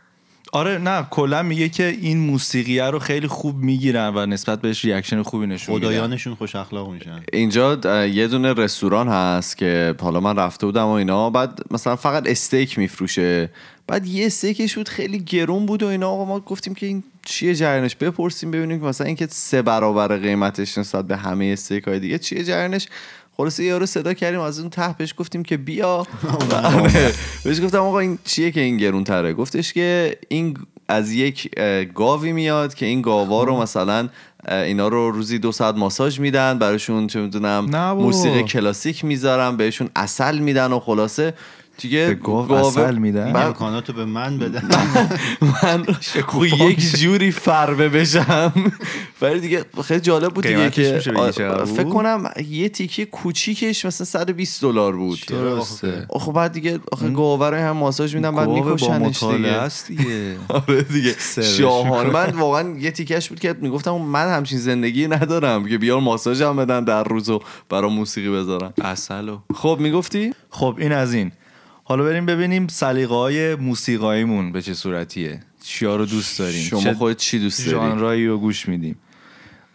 آره 0.53 0.77
نه 0.77 1.07
کلا 1.09 1.43
میگه 1.43 1.69
که 1.69 1.97
این 2.01 2.17
موسیقیه 2.17 2.83
رو 2.83 2.99
خیلی 2.99 3.27
خوب 3.27 3.57
می‌گیرن 3.57 4.11
و 4.15 4.25
نسبت 4.25 4.61
بهش 4.61 4.85
reaction 4.85 5.21
خوبی 5.21 5.47
نشون 5.47 5.75
میدن. 5.75 5.87
خدایانشون 5.87 6.35
خوش 6.35 6.55
اخلاق 6.55 6.91
میشن. 6.91 7.23
اینجا 7.33 8.05
یه 8.05 8.27
دونه 8.27 8.53
رستوران 8.53 9.07
هست 9.07 9.57
که 9.57 9.95
حالا 10.01 10.19
من 10.19 10.35
رفته 10.35 10.65
بودم 10.65 10.85
و 10.85 10.89
اینا 10.89 11.29
بعد 11.29 11.59
مثلا 11.71 11.95
فقط 11.95 12.29
استیک 12.29 12.79
میفروشه. 12.79 13.49
بعد 13.87 14.07
یه 14.07 14.25
استیکش 14.25 14.75
بود 14.75 14.89
خیلی 14.89 15.19
گرون 15.19 15.65
بود 15.65 15.83
و 15.83 15.87
اینا. 15.87 16.09
آقا 16.09 16.25
ما 16.25 16.39
گفتیم 16.39 16.73
که 16.73 16.85
این 16.85 17.03
چیه 17.25 17.55
جریانش؟ 17.55 17.95
بپرسیم 17.95 18.51
ببینیم 18.51 18.79
که 18.79 18.85
مثلا 18.85 19.07
اینکه 19.07 19.27
سه 19.31 19.61
برابر 19.61 20.17
قیمتش 20.17 20.77
نسبت 20.77 21.07
به 21.07 21.17
همه 21.17 21.45
استیک 21.45 21.83
های 21.83 21.99
دیگه 21.99 22.17
چیه 22.17 22.43
جریانش؟ 22.43 22.87
خلاصه 23.37 23.63
یارو 23.63 23.85
صدا 23.85 24.13
کردیم 24.13 24.39
از 24.39 24.59
اون 24.59 24.69
ته 24.69 24.95
بهش 24.97 25.13
گفتیم 25.17 25.43
که 25.43 25.57
بیا. 25.57 25.95
آره، 26.53 27.13
بهش 27.43 27.61
گفتم 27.61 27.77
آقا 27.79 27.99
این 27.99 28.19
چیه 28.25 28.51
که 28.51 28.61
این 28.61 28.77
گرون 28.77 29.03
تره 29.03 29.33
گفتش 29.33 29.73
که 29.73 30.17
این 30.27 30.57
از 30.87 31.11
یک 31.11 31.59
گاوی 31.95 32.31
میاد 32.31 32.73
که 32.73 32.85
این 32.85 33.01
گاوا 33.01 33.43
رو 33.43 33.61
مثلا 33.61 34.09
اه، 34.47 34.57
اینا 34.59 34.87
رو 34.87 35.11
روزی 35.11 35.39
دو 35.39 35.51
ساعت 35.51 35.75
ماساژ 35.75 36.19
میدن 36.19 36.59
براشون 36.59 37.07
چه 37.07 37.21
می‌دونم. 37.21 37.65
موسیقی 37.93 38.43
کلاسیک 38.43 39.05
می‌ذارن 39.05 39.57
بهشون 39.57 39.89
اصل 39.95 40.37
میدن 40.39 40.71
و 40.71 40.79
خلاصه. 40.79 41.33
دیگه 41.83 42.13
گاو 42.13 42.55
عسل 42.55 42.95
میدن؟ 42.97 43.35
امکاناتو 43.35 43.93
به 43.93 44.05
من 44.05 44.37
بده 44.39 44.61
من 45.41 45.83
خب 46.27 46.43
یک 46.43 46.79
جوری 46.95 47.31
فربه 47.31 47.89
بشم. 47.89 48.53
ولی 49.21 49.39
دیگه 49.39 49.65
خیلی 49.85 49.99
جالب 49.99 50.33
بود 50.33 50.47
دیگه 50.47 50.69
که 50.69 50.93
میشه 50.95 51.11
بگی 51.11 51.21
آ- 51.21 51.31
چقدر 51.31 51.63
بود؟ 51.63 51.77
فکر 51.77 51.89
کنم 51.89 52.29
یه 52.49 52.69
تیکه 52.69 53.05
کوچیکش 53.05 53.85
مثلا 53.85 54.05
120 54.05 54.61
دلار 54.61 54.95
بود. 54.95 55.19
درسته. 55.27 56.07
خب 56.09 56.31
بعد 56.33 56.51
دیگه 56.51 56.79
آخه 56.91 57.09
گاوره 57.09 57.61
هم 57.61 57.77
ماساژ 57.77 58.15
میدن 58.15 58.31
بعد 58.35 58.49
میکشنش 58.49 59.23
مطالعه 59.23 59.69
دیگه. 59.87 60.35
آره 60.49 60.81
دیگه. 60.81 61.15
می‌کنه. 61.83 62.09
من 62.09 62.29
واقعا 62.29 62.77
یه 62.79 62.91
تیکش 62.91 63.29
بود 63.29 63.39
که 63.39 63.55
می‌گفتم 63.61 63.91
من 63.91 64.35
همچین 64.35 64.59
زندگی 64.59 65.07
ندارم 65.07 65.65
که 65.65 65.77
بیار 65.77 65.99
ماساژ 65.99 66.41
هم 66.41 66.55
بدن 66.55 66.83
در 66.83 67.03
روز 67.03 67.29
و 67.29 67.39
برای 67.69 67.91
موسیقی 67.91 68.29
بذارن. 68.29 68.73
اصل 68.81 69.29
و 69.29 69.37
خب 69.53 69.77
می‌گفتی؟ 69.79 70.33
خب 70.49 70.75
این 70.79 70.91
از 70.91 71.13
این. 71.13 71.31
حالا 71.83 72.03
بریم 72.03 72.25
ببینیم 72.25 72.67
سلیقه 72.67 73.15
های 73.15 73.55
موسیقاییمون 73.55 74.51
به 74.51 74.61
چه 74.61 74.73
صورتیه. 74.73 75.39
چیا 75.63 75.95
رو 75.95 76.05
دوست 76.05 76.39
داریم؟ 76.39 76.63
شما 76.63 76.93
خودت 76.93 77.17
چی 77.17 77.39
دوست 77.39 77.59
داری؟ 77.65 77.71
ژانرایی 77.71 78.27
رو 78.27 78.37
گوش 78.37 78.67
میدیم. 78.67 78.95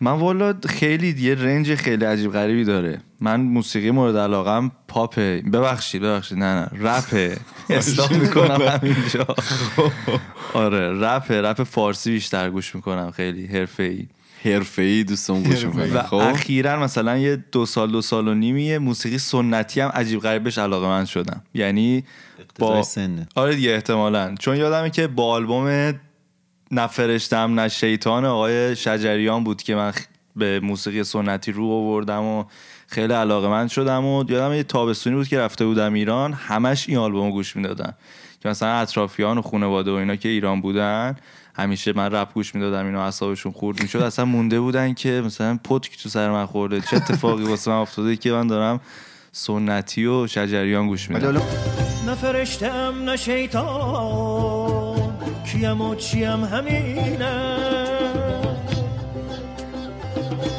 من 0.00 0.12
والا 0.12 0.54
خیلی 0.68 1.14
یه 1.18 1.34
رنج 1.34 1.74
خیلی 1.74 2.04
عجیب 2.04 2.32
غریبی 2.32 2.64
داره. 2.64 3.00
من 3.20 3.40
موسیقی 3.40 3.90
مورد 3.90 4.16
علاقم 4.16 4.72
پاپه. 4.88 5.42
ببخشید 5.52 6.02
ببخشید. 6.02 6.38
نه 6.38 6.44
نه. 6.54 6.70
رپه. 6.88 7.36
اصلاح 7.70 8.12
می‌کنم 8.12 8.62
همینجا. 8.62 9.26
آره 10.54 11.00
رپه. 11.00 11.42
رپ 11.42 11.62
فارسی 11.62 12.10
بیشتر 12.10 12.50
گوش 12.50 12.74
می‌کنم 12.74 13.10
خیلی 13.10 13.46
حرفه 13.46 13.82
ای 13.82 14.06
حرفه 14.44 14.82
ای 14.82 15.04
دوستان 15.04 15.42
گوش 15.42 15.64
می‌کنیم 15.64 15.96
و 15.96 16.02
خب؟ 16.02 16.14
اخیرا 16.14 16.80
مثلا 16.80 17.16
یه 17.16 17.36
دو 17.52 17.66
سال 17.66 17.90
دو 17.90 18.02
سال 18.02 18.28
و 18.28 18.34
نیمیه 18.34 18.78
موسیقی 18.78 19.18
سنتی 19.18 19.80
هم 19.80 19.88
عجیب 19.88 20.20
غریبش 20.20 20.58
علاقه 20.58 20.86
من 20.86 21.04
شدم. 21.04 21.42
یعنی 21.54 22.04
اقتضای 22.38 22.68
با 22.68 22.82
سنه. 22.82 23.28
آره 23.34 23.54
دیگه 23.54 23.70
احتمالا. 23.70 24.34
چون 24.40 24.56
یادمه 24.56 24.90
که 24.90 25.06
با 25.06 25.32
آلبوم 25.32 25.94
نفرشتم 26.70 27.60
نه 27.60 27.68
شیطان 27.68 28.24
آقای 28.24 28.76
شجریان 28.76 29.44
بود 29.44 29.62
که 29.62 29.74
من 29.74 29.92
به 30.36 30.60
موسیقی 30.60 31.04
سنتی 31.04 31.52
رو 31.52 31.70
آوردم 31.70 32.22
و 32.22 32.44
خیلی 32.86 33.12
علاقه 33.12 33.48
من 33.48 33.68
شدم 33.68 34.04
و 34.04 34.24
یادم 34.30 34.54
یه 34.54 34.62
تابستونی 34.62 35.16
بود 35.16 35.28
که 35.28 35.38
رفته 35.38 35.66
بودم 35.66 35.92
ایران 35.92 36.32
همش 36.32 36.88
این 36.88 36.98
آلبوم 36.98 37.30
گوش 37.30 37.56
می‌دادن. 37.56 37.94
که 38.42 38.48
مثلا 38.48 38.72
اطرافیان 38.72 39.38
و 39.38 39.42
خانواده 39.42 39.90
و 39.90 39.94
اینا 39.94 40.16
که 40.16 40.28
ایران 40.28 40.60
بودن 40.60 41.16
همیشه 41.58 41.92
من 41.92 42.12
رپ 42.12 42.34
گوش 42.34 42.54
می‌دادم 42.54 42.86
اینا 42.86 43.04
اعصابشون 43.04 43.52
خورد 43.52 43.82
می‌شد. 43.82 43.98
اصلا 43.98 44.24
مونده 44.24 44.60
بودن 44.60 44.94
که 44.94 45.22
مثلا 45.26 45.58
پتک 45.64 46.02
تو 46.02 46.08
سر 46.08 46.30
من 46.30 46.46
خورده. 46.46 46.80
چه 46.80 46.96
اتفاقی 46.96 47.44
واسه 47.44 47.70
من 47.70 47.76
افتاده 47.76 48.16
که 48.16 48.32
من 48.32 48.46
دارم 48.46 48.80
سنتی 49.32 50.06
و 50.06 50.26
شجریان 50.26 50.86
گوش 50.86 51.10
میدم. 51.10 51.42
نه 52.06 52.14
فرشتم 52.14 52.94
نه 53.04 53.16
شیطان. 53.16 54.98
کیم 55.52 55.80
و 55.80 55.94
چیم 55.94 56.44
همینه 56.44 57.18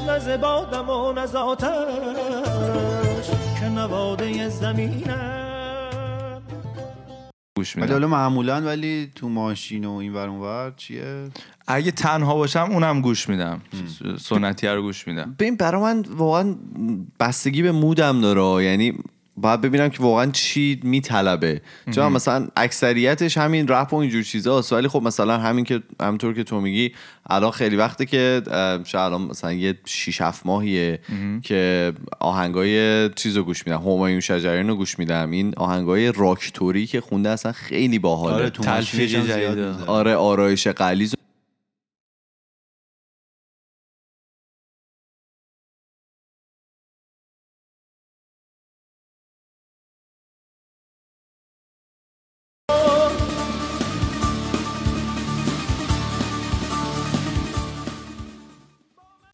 نه 0.08 0.20
زبادم 0.20 0.90
و 0.90 1.14
نه 1.14 1.28
که 3.60 3.70
نواده 3.70 4.50
زمینه 4.50 5.39
گوش 7.60 7.76
ولی 7.76 7.82
میدم. 7.82 7.94
حالا 7.94 8.08
معمولا 8.08 8.62
ولی 8.62 9.12
تو 9.16 9.30
ماشین 9.30 9.86
و 9.86 9.92
این 9.94 10.14
ور 10.14 10.30
اون 10.30 10.40
ور 10.40 10.74
چیه؟ 10.78 11.30
اگه 11.68 11.92
تنها 11.92 12.36
باشم 12.36 12.68
اونم 12.72 13.02
گوش 13.02 13.30
میدم. 13.30 13.62
سنتی 14.20 14.68
رو 14.68 14.82
گوش 14.82 15.08
میدم. 15.08 15.36
ببین 15.40 15.56
برای 15.56 15.82
من 15.82 16.02
واقعا 16.02 16.56
بستگی 17.20 17.62
به 17.62 17.72
مودم 17.72 18.22
داره. 18.22 18.66
یعنی 18.66 18.94
باید 19.42 19.62
ببینم 19.62 19.90
که 19.90 20.04
واقعا 20.04 20.32
چی 20.32 20.80
میطلبه. 20.84 21.62
چون 21.92 22.12
مثلا 22.12 22.48
اکثریتش 22.58 23.38
همین 23.38 23.68
رپ 23.68 23.94
و 23.94 23.96
اینجور 23.96 24.24
چیزاست 24.24 24.74
ولی 24.74 24.88
خب 24.88 25.02
مثلا 25.02 25.38
همین 25.38 25.66
که 25.66 25.82
همونطور 26.02 26.34
که 26.34 26.44
تو 26.44 26.62
میگی 26.62 26.92
الان 27.30 27.52
خیلی 27.52 27.76
وقته 27.76 28.06
که 28.06 28.42
شاید 28.86 28.96
الان 28.96 29.22
مثلا 29.22 29.54
یه 29.54 29.76
6 29.86 30.22
7 30.22 30.46
ماهیه 30.46 31.00
که 31.44 31.94
آهنگای 32.20 33.10
چیز 33.10 33.38
رو 33.38 33.44
گوش 33.44 33.68
میدم. 33.68 33.80
همایون 33.80 34.20
شجریان 34.20 34.68
رو 34.68 34.76
گوش 34.76 35.00
میدم. 35.00 35.32
این 35.32 35.54
آهنگای 35.58 36.12
راکتوری 36.12 36.88
که 36.88 37.02
خونده 37.02 37.30
اصلا 37.30 37.52
خیلی 37.52 38.00
باحاله. 38.00 38.36
آره 38.36 38.50
تو. 38.50 38.64
آره 39.88 40.16
آرایش 40.16 40.68
قلیز 40.68 41.16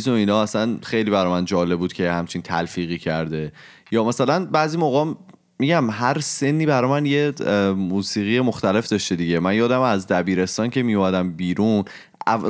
و 0.07 0.13
اینا 0.13 0.41
اصلا 0.41 0.77
خیلی 0.83 1.11
برای 1.11 1.31
من 1.31 1.45
جالب 1.45 1.79
بود 1.79 1.93
که 1.93 2.11
همچین 2.11 2.41
تلفیقی 2.41 2.97
کرده. 2.97 3.51
یا 3.91 4.03
مثلا 4.03 4.45
بعضی 4.45 4.77
موقع 4.77 5.13
میگم 5.59 5.89
هر 5.89 6.19
سنی 6.19 6.65
برای 6.65 6.89
من 6.89 7.05
یه 7.05 7.33
موسیقی 7.71 8.39
مختلف 8.39 8.87
داشته 8.87 9.15
دیگه. 9.15 9.39
من 9.39 9.55
یادم 9.55 9.81
از 9.81 10.07
دبیرستان 10.07 10.69
که 10.69 10.83
میومدم 10.83 11.31
بیرون 11.31 11.83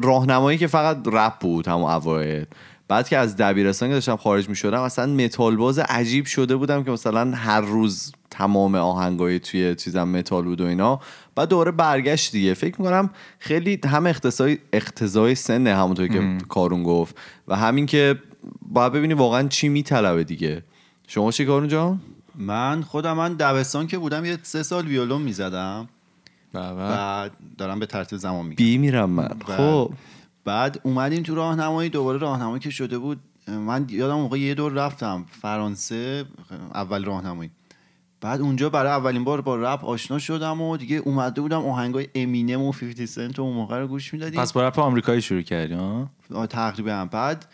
راهنمایی 0.04 0.58
که 0.58 0.68
فقط 0.68 0.98
رپ 1.06 1.40
بود 1.40 1.68
همون 1.68 1.92
اوایل. 1.92 2.46
بعد 2.88 3.10
که 3.10 3.18
از 3.18 3.38
دبیرستان 3.38 3.90
که 3.90 3.96
داشتم 3.96 4.16
خارج 4.16 4.50
می‌شدم 4.50 4.82
اصلا 4.82 5.14
متال 5.14 5.56
باز 5.56 5.80
عجیب 5.80 6.26
شده 6.26 6.56
بودم 6.56 6.84
که 6.84 6.92
مثلا 6.92 7.32
هر 7.32 7.62
روز 7.62 8.12
تمام 8.30 8.76
آهنگای 8.76 9.40
توی 9.40 9.76
چیزم 9.76 10.08
متال 10.08 10.44
بود 10.44 10.62
و 10.62 10.66
اینا. 10.66 11.00
بعد 11.36 11.50
دوباره 11.50 11.72
برگشت 11.72 12.32
دیگه. 12.32 12.54
فکر 12.54 12.82
می‌کنم 12.82 13.10
خیلی 13.40 13.80
هم 13.86 14.06
اقتصای 14.06 14.58
اقتضای 14.74 15.36
سنه 15.36 15.76
همونطور 15.76 16.08
که 16.08 16.38
کارون 16.50 16.84
گفت. 16.84 17.18
و 17.48 17.56
همین 17.56 17.86
که 17.86 18.16
باید 18.62 18.94
ببینی 18.94 19.14
واقعا 19.14 19.48
چی 19.48 19.70
میطلبه 19.70 20.24
دیگه. 20.24 20.64
شما 21.08 21.32
چی 21.32 21.46
کارون 21.46 21.68
جان؟ 21.68 22.02
من 22.36 22.82
خودم 22.82 23.14
من 23.14 23.34
دبستان 23.34 23.88
که 23.88 23.98
بودم 23.98 24.26
یه 24.26 24.38
سه 24.44 24.64
سال 24.64 24.88
ویولون 24.88 25.22
می‌زدم. 25.22 25.90
بعد 26.54 27.32
دارم 27.58 27.80
به 27.80 27.86
ترتیب 27.86 28.20
زمان 28.20 28.46
میگم. 28.46 28.56
بی 28.56 28.78
میرم 28.78 29.10
من. 29.10 29.30
خب. 29.48 29.92
بعد 30.46 30.80
اومدیم 30.84 31.24
تو 31.24 31.36
راهنمایی 31.36 31.90
دوباره 31.90 32.18
راهنمایی 32.18 32.60
که 32.60 32.70
شده 32.70 32.98
بود. 32.98 33.20
من 33.48 33.86
یادم 33.90 34.16
موقع 34.16 34.40
یه 34.40 34.54
دور 34.54 34.72
رفتم 34.72 35.26
فرانسه 35.42 36.26
اول 36.74 37.06
راهنمایی. 37.06 37.52
بعد 38.22 38.42
اونجا 38.42 38.70
برای 38.70 38.92
اولین 38.92 39.24
بار 39.24 39.42
با 39.42 39.56
رپ 39.56 39.86
آشنا 39.86 40.20
شدم 40.20 40.62
و 40.62 40.78
دیگه 40.78 40.98
اومده 40.98 41.42
بودم 41.42 41.66
آهنگای 41.66 42.08
امینم 42.16 42.62
و 42.62 42.72
50 42.72 43.06
سنت 43.06 43.40
و 43.40 43.42
اون 43.42 43.54
موقع 43.54 43.80
رو 43.80 43.88
گوش 43.88 44.14
می‌دادیم. 44.14 44.42
پس 44.42 44.54
با 44.54 44.68
رپ 44.68 44.80
آمریکایی 44.80 45.22
شروع 45.22 45.42
کردی 45.42 45.74
ها 45.74 46.10
تقریبا. 46.50 47.08
بعد 47.12 47.46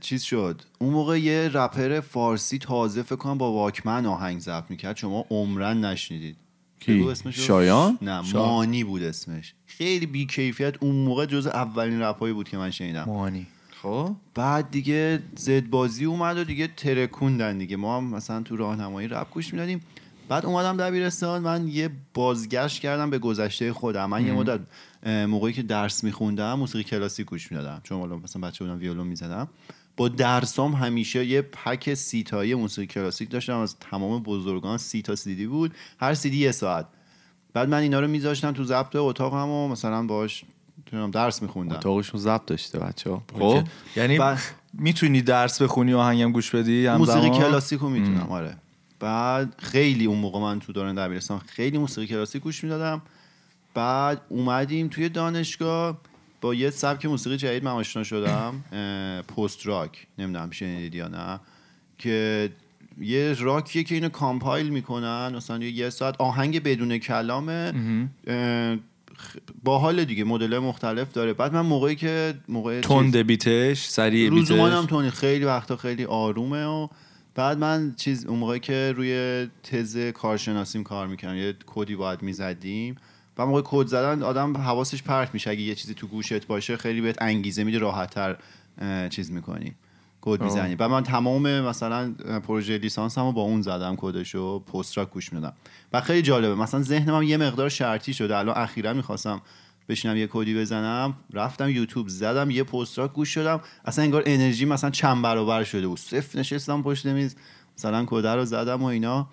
چیز 0.00 0.22
شد. 0.22 0.62
اون 0.78 0.92
موقع 0.92 1.20
یه 1.20 1.50
رپر 1.52 2.00
فارسی 2.00 2.58
تازه 2.58 3.02
فکر 3.02 3.16
کنم 3.16 3.38
با 3.38 3.52
واکمن 3.52 4.06
آهنگ 4.06 4.40
ضبط 4.40 4.70
می‌کرد. 4.70 4.96
شما 4.96 5.24
عمرن 5.30 5.84
نشنیدید. 5.84 6.36
کی؟ 6.86 7.32
شایان؟ 7.32 7.98
نه 8.02 8.22
شا- 8.22 8.34
مانی 8.34 8.84
بود 8.84 9.02
اسمش. 9.02 9.54
خیلی 9.66 10.06
بیکیفیت 10.06 10.74
اون 10.82 10.94
موقع 10.94 11.26
جز 11.26 11.46
اولین 11.46 12.02
رپایی 12.02 12.34
بود 12.34 12.48
که 12.48 12.56
من 12.56 12.70
شنیدم. 12.70 13.04
مانی. 13.04 13.46
خب؟ 13.82 14.14
بعد 14.34 14.70
دیگه 14.70 15.22
زد 15.36 15.70
بازی 15.70 16.04
اومد 16.04 16.38
و 16.38 16.44
دیگه 16.44 16.66
ترکوندن 16.76 17.58
دیگه. 17.58 17.76
ما 17.76 17.96
هم 17.96 18.04
مثلا 18.04 18.42
تو 18.42 18.56
راهنمایی 18.56 19.08
رپ 19.08 19.30
گوش 19.30 19.52
می‌دادیم. 19.52 19.80
بعد 20.28 20.46
اومدم 20.46 20.76
دبیرستان. 20.76 21.42
من 21.42 21.68
یه 21.68 21.90
بازگشت 22.14 22.82
کردم 22.82 23.10
به 23.10 23.18
گذشته 23.18 23.72
خودم. 23.72 24.10
من 24.10 24.26
یه 24.26 24.32
مدت 24.32 24.60
موقعی 25.26 25.52
که 25.52 25.62
درس 25.62 26.04
میخوندم 26.04 26.54
موسیقی 26.54 26.84
کلاسیک 26.84 27.26
گوش 27.26 27.52
می‌دادم. 27.52 27.80
چون 27.82 28.20
مثلا 28.24 28.48
بچه 28.48 28.64
بودم 28.64 28.78
ویولون 28.78 29.06
می‌زدم. 29.06 29.48
با 29.96 30.08
درسام 30.08 30.74
همیشه 30.74 31.24
یه 31.24 31.42
پک 31.42 31.94
سی 31.94 32.22
تایی 32.22 32.54
موسیقی 32.54 32.86
کلاسیک 32.86 33.30
داشتم. 33.30 33.58
از 33.58 33.76
تمام 33.78 34.22
بزرگان 34.22 34.78
سی 34.78 35.02
تا 35.02 35.16
سیدی 35.16 35.46
بود. 35.46 35.74
هر 36.00 36.14
سیدی 36.14 36.38
یه 36.38 36.52
ساعت. 36.52 36.86
بعد 37.52 37.68
من 37.68 37.78
اینا 37.78 38.00
رو 38.00 38.08
میذاشتم 38.08 38.52
تو 38.52 38.64
ضبط 38.64 38.96
اتاقم 38.96 39.48
و 39.48 39.68
مثلا 39.68 40.06
باش 40.06 40.44
درس 41.12 41.42
میخوندم. 41.42 41.76
اتاقشون 41.76 42.20
ضبط 42.20 42.46
داشته 42.46 42.78
بچه 42.78 43.10
ها 43.10 43.22
خب. 43.38 43.62
یعنی 43.96 44.18
بعد- 44.18 44.38
می‌تونی 44.72 45.22
درس 45.22 45.62
بخونی 45.62 45.92
و 45.92 45.98
آهنگم 45.98 46.32
گوش 46.32 46.50
بدی؟ 46.54 46.86
همزمان؟ 46.86 47.18
موسیقی 47.18 47.38
کلاسیک 47.38 47.80
رو 47.80 47.88
می‌تونم 47.88 48.26
آره. 48.30 48.56
بعد 49.00 49.54
خیلی 49.58 50.06
اون 50.06 50.18
موقع 50.18 50.40
من 50.40 50.60
تو 50.60 50.72
دوران 50.72 50.94
دبیرستان 50.94 51.38
خیلی 51.38 51.78
موسیقی 51.78 52.06
کلاسیک 52.06 52.42
گوش 52.42 52.64
می‌دادم. 52.64 53.02
بعد 53.74 54.20
اومدیم 54.28 54.88
توی 54.88 55.08
دانشگاه. 55.08 55.98
با 56.46 56.54
یه 56.54 56.70
سبک 56.70 57.06
موسیقی 57.06 57.36
جدید 57.36 57.64
من 57.64 57.70
آشنا 57.70 58.02
شدم 58.02 58.64
پست 59.36 59.66
راک 59.66 60.06
نمی‌دونم 60.18 60.50
شنیدید 60.50 60.94
یا 60.94 61.08
نه 61.08 61.40
که 61.98 62.50
یه 63.00 63.36
راکیه 63.38 63.82
که 63.84 63.94
اینو 63.94 64.08
کامپایل 64.08 64.68
می‌کنن 64.68 65.32
مثلا 65.36 65.64
یه- 65.64 65.90
ساعت 65.90 66.14
آهنگ 66.18 66.62
بدون 66.62 66.98
کلامه 66.98 67.72
اه، 68.26 68.76
خ- 68.76 69.38
باحال 69.64 70.04
دیگه 70.04 70.24
مدل 70.24 70.58
مختلف 70.58 71.12
داره. 71.12 71.32
بعد 71.32 71.54
من 71.54 71.60
موقعی 71.60 71.96
که 71.96 72.34
موقع 72.48 72.80
تند 72.80 73.16
بیتش 73.16 73.86
سریع 73.86 74.30
بیتش. 74.30 74.38
روزومان 74.50 74.72
هم 74.72 74.86
تونی 74.86 75.10
خیلی 75.10 75.44
وقتا 75.44 75.76
خیلی 75.76 76.04
آرومه 76.04 76.64
و 76.64 76.88
بعد 77.34 77.58
من 77.58 77.94
چیز 77.96 78.26
اون 78.26 78.38
موقعی 78.38 78.60
که 78.60 78.92
روی 78.96 79.46
تز 79.62 79.96
کارشناسیم 79.96 80.82
کار 80.84 81.06
می‌کنم 81.06 81.36
یه 81.36 81.54
کدی 81.66 81.96
باید 81.96 82.22
می‌زدیم. 82.22 82.96
و 83.38 83.46
موقع 83.46 83.62
کد 83.64 83.86
زدن 83.86 84.22
آدم 84.22 84.56
حواسش 84.56 85.02
پرت 85.02 85.34
میشه. 85.34 85.50
اگه 85.50 85.60
یه 85.60 85.74
چیزی 85.74 85.94
تو 85.94 86.06
گوشت 86.06 86.46
باشه 86.46 86.76
خیلی 86.76 87.00
بهت 87.00 87.22
انگیزه 87.22 87.64
میده 87.64 87.78
راحتتر 87.78 88.36
چیز 89.08 89.30
می‌کنی. 89.30 89.74
کد 90.20 90.42
می‌زنی. 90.42 90.74
و 90.74 90.88
من 90.88 91.02
تمام 91.02 91.60
مثلا 91.60 92.12
پروژه 92.46 92.78
لیسانس 92.78 93.18
هم 93.18 93.30
با 93.30 93.42
اون 93.42 93.62
زدم 93.62 93.96
کدشو 93.96 94.58
پست 94.58 94.98
راک 94.98 95.10
گوش 95.10 95.32
میدم 95.32 95.52
و 95.92 96.00
خیلی 96.00 96.22
جالبه. 96.22 96.54
مثلا 96.54 96.82
ذهنم 96.82 97.22
یه 97.22 97.36
مقدار 97.36 97.68
شرطی 97.68 98.14
شده. 98.14 98.36
الان 98.36 98.58
اخیرا 98.58 98.92
می‌خواستم 98.92 99.40
بشینم 99.88 100.16
یه 100.16 100.26
کدی 100.26 100.58
بزنم. 100.58 101.14
رفتم 101.32 101.68
یوتیوب 101.68 102.08
زدم 102.08 102.50
یه 102.50 102.62
پست 102.62 102.98
راک 102.98 103.12
گوش 103.12 103.28
شدم 103.34 103.60
اصلا 103.84 104.04
انگار 104.04 104.22
انرژی 104.26 104.64
مثلا 104.64 104.90
چند 104.90 105.22
برابر 105.22 105.64
شده 105.64 105.86
بود. 105.86 105.98
صفر 105.98 106.38
نشستم 106.38 106.82
پشت 106.82 107.06
میز 107.06 107.36
مثلا 107.78 108.04
کده 108.06 108.34
رو 108.34 108.44
زدم 108.44 108.82
و 108.82 108.84
اینا. 108.84 109.28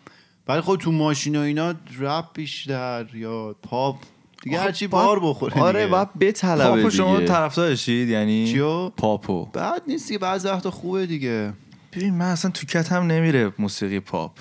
ولی 0.47 0.61
خب 0.61 0.75
تو 0.75 0.91
ماشین 0.91 1.35
و 1.35 1.39
اینا 1.39 1.73
رپ 1.99 2.25
بیشتر 2.33 3.05
یا 3.13 3.55
پاپ. 3.63 3.95
دیگه 4.43 4.57
آخه 4.57 4.65
هرچی 4.65 4.87
بار 4.87 5.19
بخوره 5.19 5.61
آره 5.61 5.79
دیگه. 5.79 5.91
باید 5.91 6.19
بطلبه 6.19 6.63
پاپو 6.63 6.77
دیگه. 6.77 6.89
شما 6.89 7.21
طرفدارشید؟ 7.21 8.09
یعنی 8.09 8.47
چیو 8.47 8.89
پاپو. 8.89 9.45
بعد 9.45 9.81
نیست 9.87 10.07
دیگه 10.07 10.17
بعضی 10.17 10.47
وقتا 10.47 10.71
خوبه 10.71 11.05
دیگه. 11.05 11.53
ببین 11.93 12.13
من 12.13 12.25
اصلا 12.25 12.51
تو 12.51 12.65
کتم 12.65 13.03
نمیره 13.03 13.53
موسیقی 13.59 13.99
پاپ. 13.99 14.31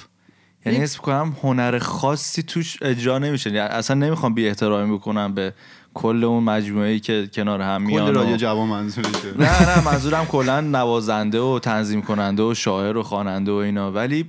یعنی 0.66 0.78
حس 0.78 0.97
کنم 0.97 1.37
هنر 1.42 1.78
خاصی 1.78 2.42
توش 2.42 2.82
اجرا 2.82 3.18
نمیشه. 3.18 3.50
یعنی 3.50 3.68
اصلا 3.68 3.97
نمی‌خوام 3.97 4.35
بی 4.35 4.49
احترامی 4.49 4.94
بکنم 4.94 5.35
به 5.35 5.54
کل 5.94 6.25
اون 6.25 6.44
مجموعه 6.44 6.90
ای 6.90 7.00
که 7.00 7.30
کنار 7.35 7.61
هم 7.61 7.82
میان 7.82 8.06
کل 8.06 8.14
رادیو 8.14 8.37
جوان 8.37 8.68
منظورشه 8.68 9.38
نه 9.38 9.68
نه 9.68 9.85
منظورم 9.85 10.25
کلا 10.25 10.61
نوازنده 10.61 11.40
و 11.40 11.59
تنظیم 11.59 12.02
کننده 12.02 12.42
و 12.42 12.54
شاعر 12.54 12.97
و 12.97 13.02
خواننده 13.02 13.52
و 13.52 13.54
اینا. 13.54 13.92
ولی 13.92 14.26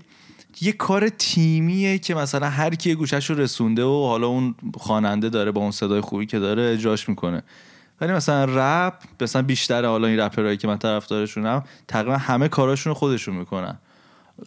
یه 0.62 0.72
کار 0.72 1.10
تیمیه 1.10 1.98
که 1.98 2.16
مثلا 2.16 2.50
هر 2.50 2.76
کی 2.76 2.96
گوشش 2.96 3.30
رو 3.30 3.36
رسونده 3.36 3.84
و 3.84 4.06
حالا 4.08 4.28
اون 4.28 4.56
خواننده 4.78 5.30
داره 5.30 5.52
با 5.52 5.62
اون 5.62 5.72
صدای 5.72 6.02
خوبی 6.02 6.26
که 6.26 6.40
داره 6.40 6.74
اجراش 6.74 7.10
می‌کنه. 7.10 7.44
ولی 8.02 8.12
مثلا 8.12 8.46
رپ 8.50 8.94
مثلا 9.22 9.42
بیشتر 9.42 9.86
حالا 9.86 10.08
این 10.08 10.20
رپرایی 10.20 10.58
که 10.58 10.68
من 10.68 10.78
طرفدارشونم 10.78 11.64
تقریبا 11.88 12.18
همه 12.18 12.48
کاراشون 12.48 12.92
رو 12.92 13.00
خودشون 13.00 13.36
می‌کنن. 13.36 13.78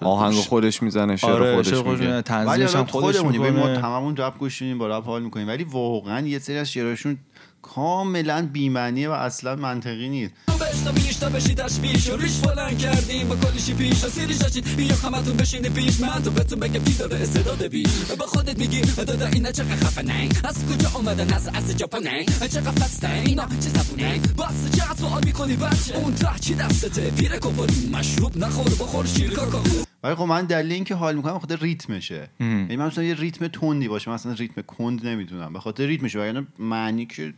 آهنگ 0.00 0.34
خودش 0.34 0.82
می‌زنه 0.82 1.16
شعر 1.16 1.30
آره 1.30 1.54
خودش 1.54 1.74
خودش 1.74 2.00
میگه. 2.00 2.22
تنظیمش 2.22 2.76
هم 2.76 2.84
خودش 2.84 3.20
ببین 3.20 3.40
ما 3.40 3.50
می‌کنه. 3.50 3.80
تمامون 3.80 4.16
رپ 4.16 4.38
گوش 4.38 4.62
میدیم 4.62 4.78
با 4.78 4.98
رپ 4.98 5.04
حال 5.04 5.22
می‌کنیم. 5.22 5.48
ولی 5.48 5.64
واقعا 5.64 6.26
یه 6.26 6.38
سری 6.38 6.58
از 6.58 6.72
شعرهاشون 6.72 7.18
کاملا 7.62 8.48
بی‌معنیه 8.52 9.08
و 9.08 9.12
اصلا 9.12 9.56
منطقی 9.56 10.08
نیست. 10.08 10.32
بشتا 10.76 10.92
بیشتا 10.92 11.28
بشی 11.28 11.54
تشویش. 11.54 12.10
و 12.10 12.16
ریش 12.16 12.36
بلند 12.38 12.78
کردیم 12.78 13.28
با 13.28 13.36
کلیشی 13.36 13.74
پیش. 13.74 14.04
و 14.04 14.08
سیری 14.08 14.34
شاشید 14.34 14.76
بیا 14.76 14.96
همتون 14.96 15.36
بشینی 15.36 15.68
پیش. 15.68 16.00
من 16.00 16.22
تو 16.22 16.30
بهتون 16.30 16.60
بگم 16.60 16.84
کی 16.84 16.92
داره 16.92 17.16
استعداد 17.16 17.66
بیش 17.66 17.88
به 18.18 18.26
خودت 18.26 18.58
میگی 18.58 18.80
دادا 18.80 19.26
اینا 19.26 19.52
چقدر 19.52 19.76
خفنه 19.76 20.28
از 20.44 20.66
کجا 20.66 20.90
اومدن؟ 20.94 21.32
از 21.32 21.48
از 21.48 21.78
ژاپنه 21.78 22.24
چقدر 22.24 22.70
فسته 22.70 23.10
اینا 23.10 23.46
چه 23.48 23.68
زبونه 23.68 24.20
باس 24.36 24.70
چقدر 24.76 24.98
سوال 24.98 25.24
می‌کنی 25.24 25.56
بچه؟ 25.56 25.96
اون 25.96 26.14
ته 26.14 26.38
چی 26.40 26.54
دستته؟ 26.54 27.10
پیر 27.10 27.36
کپاری 27.36 27.90
مشروب 27.92 28.36
نخور 28.36 28.64
بخور 28.64 29.06
شیر 29.06 29.30
کاکا. 29.30 29.62
ولی 30.02 30.14
خب 30.14 30.22
من 30.22 30.44
دلیل 30.44 30.72
اینکه 30.72 30.94
حال 30.94 31.16
می‌کنم 31.16 31.34
بخاطر 31.34 31.56
ریتمشه. 31.56 32.28
یعنی 32.40 32.76
من 32.76 32.86
مثلا 32.86 33.04
یه 33.04 33.14
ریتم 33.14 33.48
تندی 33.48 33.88
باشه. 33.88 34.10
من 34.10 34.14
مثلا 34.14 34.32
ریتم 34.32 34.62
کند 34.62 35.06
نمی‌تونم 35.06 35.52
به 35.52 35.60
خاطر 35.60 35.86
ریتمشه. 35.86 36.18
وگرنه 36.18 36.46
معنی 36.58 37.06
که 37.06 37.34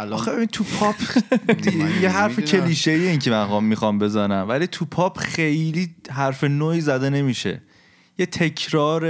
الان 0.00 0.12
آخه 0.12 0.32
ببین 0.32 0.46
تو 0.46 0.64
پاپ 0.64 0.96
یه 2.00 2.08
حرف. 2.08 2.40
کلیشه 2.40 2.90
ای 2.90 3.08
این 3.08 3.18
که 3.18 3.30
من 3.30 3.64
می‌خوام 3.64 3.98
بزنم. 3.98 4.46
ولی 4.48 4.66
تو 4.66 4.84
پاپ 4.84 5.18
خیلی 5.18 5.94
حرف 6.10 6.44
نوعی 6.44 6.80
زده 6.80 7.10
نمیشه. 7.10 7.60
یه 8.18 8.26
تکرار 8.26 9.04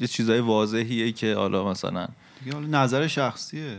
یه 0.00 0.06
چیزای 0.08 0.40
واضحیه 0.40 1.12
که 1.12 1.34
حالا 1.34 1.70
مثلا 1.70 2.08
دیگه 2.44 2.56
حالا 2.56 2.82
نظر 2.82 3.06
شخصیه. 3.06 3.78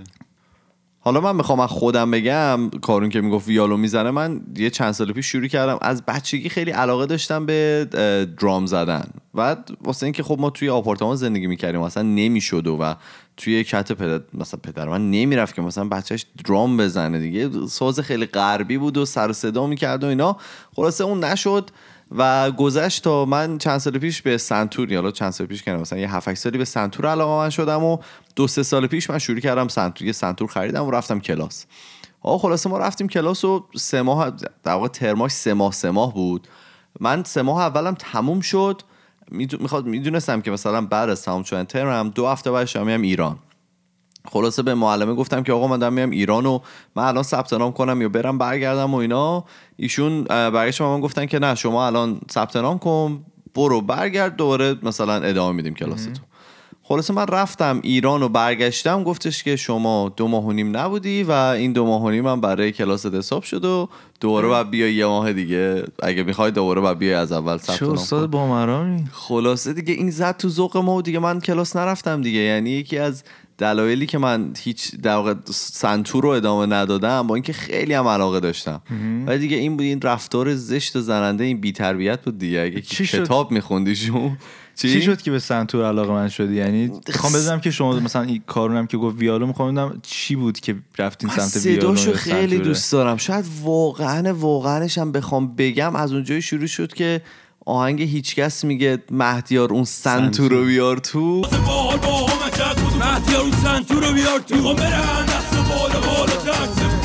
حالا 1.03 1.22
من 1.22 1.36
می‌خوام 1.36 1.60
از 1.60 1.70
خودم 1.70 2.12
بگم 2.12 2.70
کارون 2.70 3.10
که 3.10 3.22
می‌گفت 3.22 3.48
ویالو 3.48 3.77
می‌زنه 3.77 4.12
من 4.12 4.41
یه 4.58 4.70
چند 4.70 4.91
سال 4.91 5.12
پیش 5.12 5.25
شروع 5.25 5.48
کردم. 5.48 5.77
از 5.81 6.03
بچگی 6.05 6.50
خیلی 6.50 6.72
علاقه 6.72 7.05
داشتم 7.05 7.46
به 7.46 7.88
درام 8.39 8.65
زدن. 8.65 9.03
و 9.36 9.55
واسه 9.84 10.05
اینکه 10.05 10.24
خب 10.24 10.38
ما 10.39 10.50
توی 10.50 10.70
آپارتمان 10.70 11.15
زندگی 11.15 11.48
می‌کردیم 11.48 11.81
اصلا 11.81 12.03
نمی‌شد 12.03 12.67
و 12.67 12.96
توی 13.38 13.63
کت 13.63 13.91
پدر 13.91 14.22
مثلا 14.34 14.60
پدر 14.63 14.89
من 14.89 15.12
نمی‌رفت 15.12 15.55
که 15.55 15.62
مثلا 15.62 15.84
بچهش 15.86 16.25
درام 16.46 16.77
بزنه 16.77 17.20
دیگه. 17.20 17.50
ساز 17.67 18.00
خیلی 18.00 18.25
غربی 18.25 18.77
بود 18.77 18.98
و 18.98 19.05
سر 19.05 19.34
صدا 19.34 19.67
می‌کرد 19.67 20.03
و 20.03 20.08
اینا. 20.08 20.38
خلاصه 20.75 21.03
اون 21.03 21.24
نشد. 21.24 21.70
و 22.15 22.51
گذشت 22.51 23.03
تا 23.03 23.25
من 23.25 23.58
چند 23.58 23.77
سال 23.77 23.98
پیش 23.98 24.22
به 24.22 24.38
سنتور 24.38 24.96
حالا 24.96 25.12
چند 25.12 25.32
سال 25.32 25.48
پیش 25.48 25.63
کردم 25.63 25.82
مثلا 25.82 26.00
یه 26.00 26.15
7 26.15 26.34
سالی 26.34 26.58
به 26.58 26.65
سنتور 26.65 27.08
علاقه 27.08 27.44
من 27.44 27.50
شدم 27.50 27.84
و 27.84 27.98
دو 28.36 28.48
سه 28.48 28.63
سال 28.63 28.88
پیش 28.88 29.10
من 29.10 29.20
شروع 29.20 29.39
کردم 29.39 29.68
سنتور 29.68 30.08
یه 30.08 30.13
سنتور 30.13 30.48
خریدم 30.48 30.86
و 30.86 30.91
رفتم 30.91 31.20
کلاس. 31.20 31.66
آقا 32.22 32.38
خلاصه 32.38 32.70
ما 32.70 32.77
رفتیم 32.77 33.07
کلاس 33.07 33.46
و 33.46 33.66
سه 33.75 34.01
ماه 34.01 34.33
در 34.64 34.74
واقع 34.74 34.88
ترماش 34.88 35.31
سه 35.31 35.53
ماه 35.53 35.72
سه 35.72 35.92
ماه 35.92 36.14
بود. 36.14 36.48
من 37.00 37.24
سه 37.24 37.42
ماه 37.42 37.62
اولم 37.62 37.96
تموم 38.00 38.42
شد. 38.42 38.81
می‌خواد 39.31 39.85
می‌دونستم 39.85 40.42
که 40.42 40.51
مثلا 40.51 40.81
بعد 40.81 41.09
از 41.09 41.22
تموم 41.22 41.44
شدن 41.44 41.64
ترمم 41.64 42.09
دو 42.09 42.27
هفته 42.27 42.51
بعدش 42.51 42.72
دارم 42.72 42.88
میام 42.88 43.01
ایران. 43.01 43.40
خلاصه 44.27 44.62
به 44.62 44.74
معلمه 44.74 45.14
گفتم 45.14 45.44
که 45.44 45.53
آقا 45.53 45.68
من 45.68 45.79
دارم 45.79 45.94
میام 45.94 46.10
ایران 46.10 46.46
و 46.46 46.60
من 46.96 47.03
الان 47.03 47.24
ثبت 47.24 47.53
نام 47.53 47.72
کنم 47.72 48.01
یا 48.01 48.10
برم 48.10 48.38
برگردم 48.38 48.94
و 48.94 48.98
اینا. 48.98 49.46
ایشون 49.77 50.24
برگشت 50.24 50.81
من 50.81 51.01
گفتن 51.01 51.25
که 51.25 51.40
نه 51.40 51.55
شما 51.55 51.86
الان 51.88 52.22
ثبت 52.31 52.55
نام 52.55 52.79
کن 52.79 53.25
برو 53.55 53.81
برگرد 53.81 54.36
دوباره 54.36 54.75
مثلا 54.84 55.14
ادامه 55.14 55.55
میدیم 55.55 55.74
کلاستو 55.74 56.22
خلاصه 56.84 57.14
من 57.14 57.27
رفتم 57.27 57.79
ایران 57.84 58.24
و 58.24 58.29
برگشتم 58.29 59.03
گفتش 59.03 59.44
که 59.44 59.55
شما 59.55 60.14
دو 60.16 60.27
ماه 60.27 60.46
و 60.46 60.51
نیم 60.51 60.77
نبودی 60.77 61.24
و 61.24 61.31
این 61.31 61.74
دو 61.74 61.86
ماه 61.86 62.03
و 62.03 62.10
نیم 62.10 62.27
هم 62.27 62.42
برای 62.42 62.72
کلاست 62.72 63.16
حساب 63.16 63.44
شد 63.44 63.66
و 63.66 63.90
دوباره 64.20 64.48
باید 64.48 64.70
بیای 64.70 64.94
یه 64.94 65.05
ماه 65.05 65.34
دیگه. 65.34 65.84
اگه 66.03 66.24
می‌خوای 66.24 66.51
دوباره 66.51 66.81
باید 66.81 66.98
بیای 66.98 67.14
از 67.14 67.31
اول 67.31 67.57
ثبت 67.57 67.79
چه 67.79 67.86
نام 67.86 67.94
استاد 67.94 68.29
با 68.29 68.48
مرامی 68.48 69.03
خلاصه 69.12 69.74
دیگه 69.74 69.94
این 69.94 70.10
زد 70.10 70.38
تو 70.38 70.50
ذوق 70.50 70.77
ما 70.77 70.96
و 70.96 71.01
دیگه 71.01 71.20
من 71.20 71.40
کلاس 71.40 71.75
نرفتم 71.75 72.22
دیگه. 72.22 72.40
یعنی 72.40 72.70
یکی 72.70 72.98
از 72.98 73.24
دلایلی 73.57 74.05
که 74.05 74.18
من 74.18 74.53
هیچ 74.57 74.96
در 74.96 75.16
واقع 75.16 75.33
سنتور 75.53 76.24
رو 76.24 76.29
ادامه 76.29 76.66
ندادم 76.66 77.27
با 77.27 77.35
اینکه 77.35 77.53
خیلی 77.53 77.94
هم 77.94 78.07
علاقه 78.07 78.40
داشتم. 78.40 78.81
ولی 79.25 79.40
دیگه 79.40 79.57
این 79.57 79.77
بود 79.77 79.85
این 79.85 80.01
رفتار 80.01 80.55
زشت 80.55 80.96
و 80.96 81.01
زننده 81.01 81.44
این 81.44 81.61
بی‌تربیت 81.61 82.22
بود 82.22 82.37
دیگه. 82.37 82.59
اگه 82.59 82.81
چی 82.81 83.05
شد؟ 83.05 83.24
کتاب 83.24 83.51
میخوندیشون 83.51 84.37
چی؟ 84.75 85.01
شد 85.01 85.22
که 85.22 85.31
به 85.31 85.40
سنتور 85.40 85.85
علاقه 85.85 86.11
من 86.11 86.29
شدی؟ 86.29 86.55
یعنی 86.55 86.92
می‌خوام 87.07 87.33
بدونم 87.33 87.59
که 87.59 87.72
شما 87.72 88.00
مثلا 88.00 88.22
این 88.22 88.44
کارونم 88.48 88.87
که 88.87 88.98
گفت 88.98 89.18
ویالو 89.18 89.48
می‌خوام 89.48 89.72
بدونم 89.72 90.00
چی 90.03 90.35
بود 90.35 90.59
که 90.59 90.75
رفتین 90.98 91.29
سمت 91.29 91.66
ویالو 91.66 91.81
صداشو 91.81 92.14
خیلی؟ 92.14 92.57
دوست 92.57 92.92
دارم. 92.92 93.18
شاید 93.18 93.46
واقعا 93.64 94.33
واقعیتش 94.33 94.98
هم 94.98 95.11
بخوام 95.11 95.55
بگم 95.55 95.96
از 95.96 96.14
اونجایی 96.14 96.42
شروع 96.42 96.68
شد 96.68 96.94
که 96.94 97.22
آهنگ 97.65 98.01
هیچکس 98.01 98.63
میگه 98.63 99.03
مهدیار 99.11 99.74
اون 99.74 99.83
سنتور. 99.83 100.51
رو 100.51 100.65
بیار 100.65 100.97
تو. 100.97 101.41
مهدیار 103.00 103.41
اون 103.41 103.51
سنتور 103.51 104.07
رو 104.07 104.13
بیار 104.13 104.39
تو. 104.39 104.74
برن 104.74 105.25
دست 105.25 105.53
و 105.53 105.63
بالا 105.63 106.00
بالا 106.00 107.00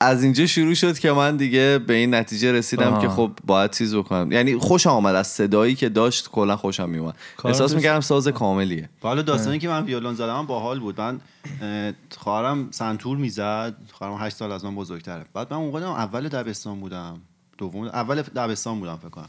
از 0.00 0.22
اینجا 0.24 0.46
شروع 0.46 0.74
شد 0.74 0.98
که 0.98 1.12
من 1.12 1.36
دیگه 1.36 1.78
به 1.86 1.94
این 1.94 2.14
نتیجه 2.14 2.52
رسیدم 2.52 2.92
آها. 2.92 3.00
که 3.02 3.08
خب 3.08 3.30
باید 3.46 3.70
چیز 3.70 3.94
بکنم. 3.94 4.32
یعنی 4.32 4.58
خوشم 4.58 4.90
آمد 4.90 5.14
از 5.14 5.26
صدایی 5.26 5.74
که 5.74 5.88
داشت 5.88 6.28
کلا 6.30 6.56
خوشم 6.56 6.88
میومد 6.90 7.14
احساس 7.44 7.60
دوست- 7.60 7.74
می‌کردم 7.74 8.00
ساز 8.00 8.28
کاملیه. 8.28 8.88
و 9.04 9.08
حالا 9.08 9.22
داستانی 9.22 9.58
که 9.58 9.68
من 9.68 9.84
ویولون 9.84 10.14
زدم 10.14 10.46
باحال 10.46 10.80
بود. 10.80 11.00
من 11.00 11.20
اه، 11.62 11.92
خواهرم 12.18 12.68
سنتور 12.70 13.16
می‌زد 13.16 13.74
خواهرم 13.92 14.26
8 14.26 14.36
سال 14.36 14.52
از 14.52 14.64
من 14.64 14.74
بزرگتره. 14.74 15.24
بعد 15.34 15.52
من 15.52 15.58
اون 15.58 15.82
اول 15.82 16.28
دبستان 16.28 16.80
بودم. 16.80 17.20
دوم 17.58 17.84
اول 17.84 18.22
دبستان 18.22 18.80
بودم 18.80 18.96
فکر 18.96 19.08
کنم. 19.08 19.28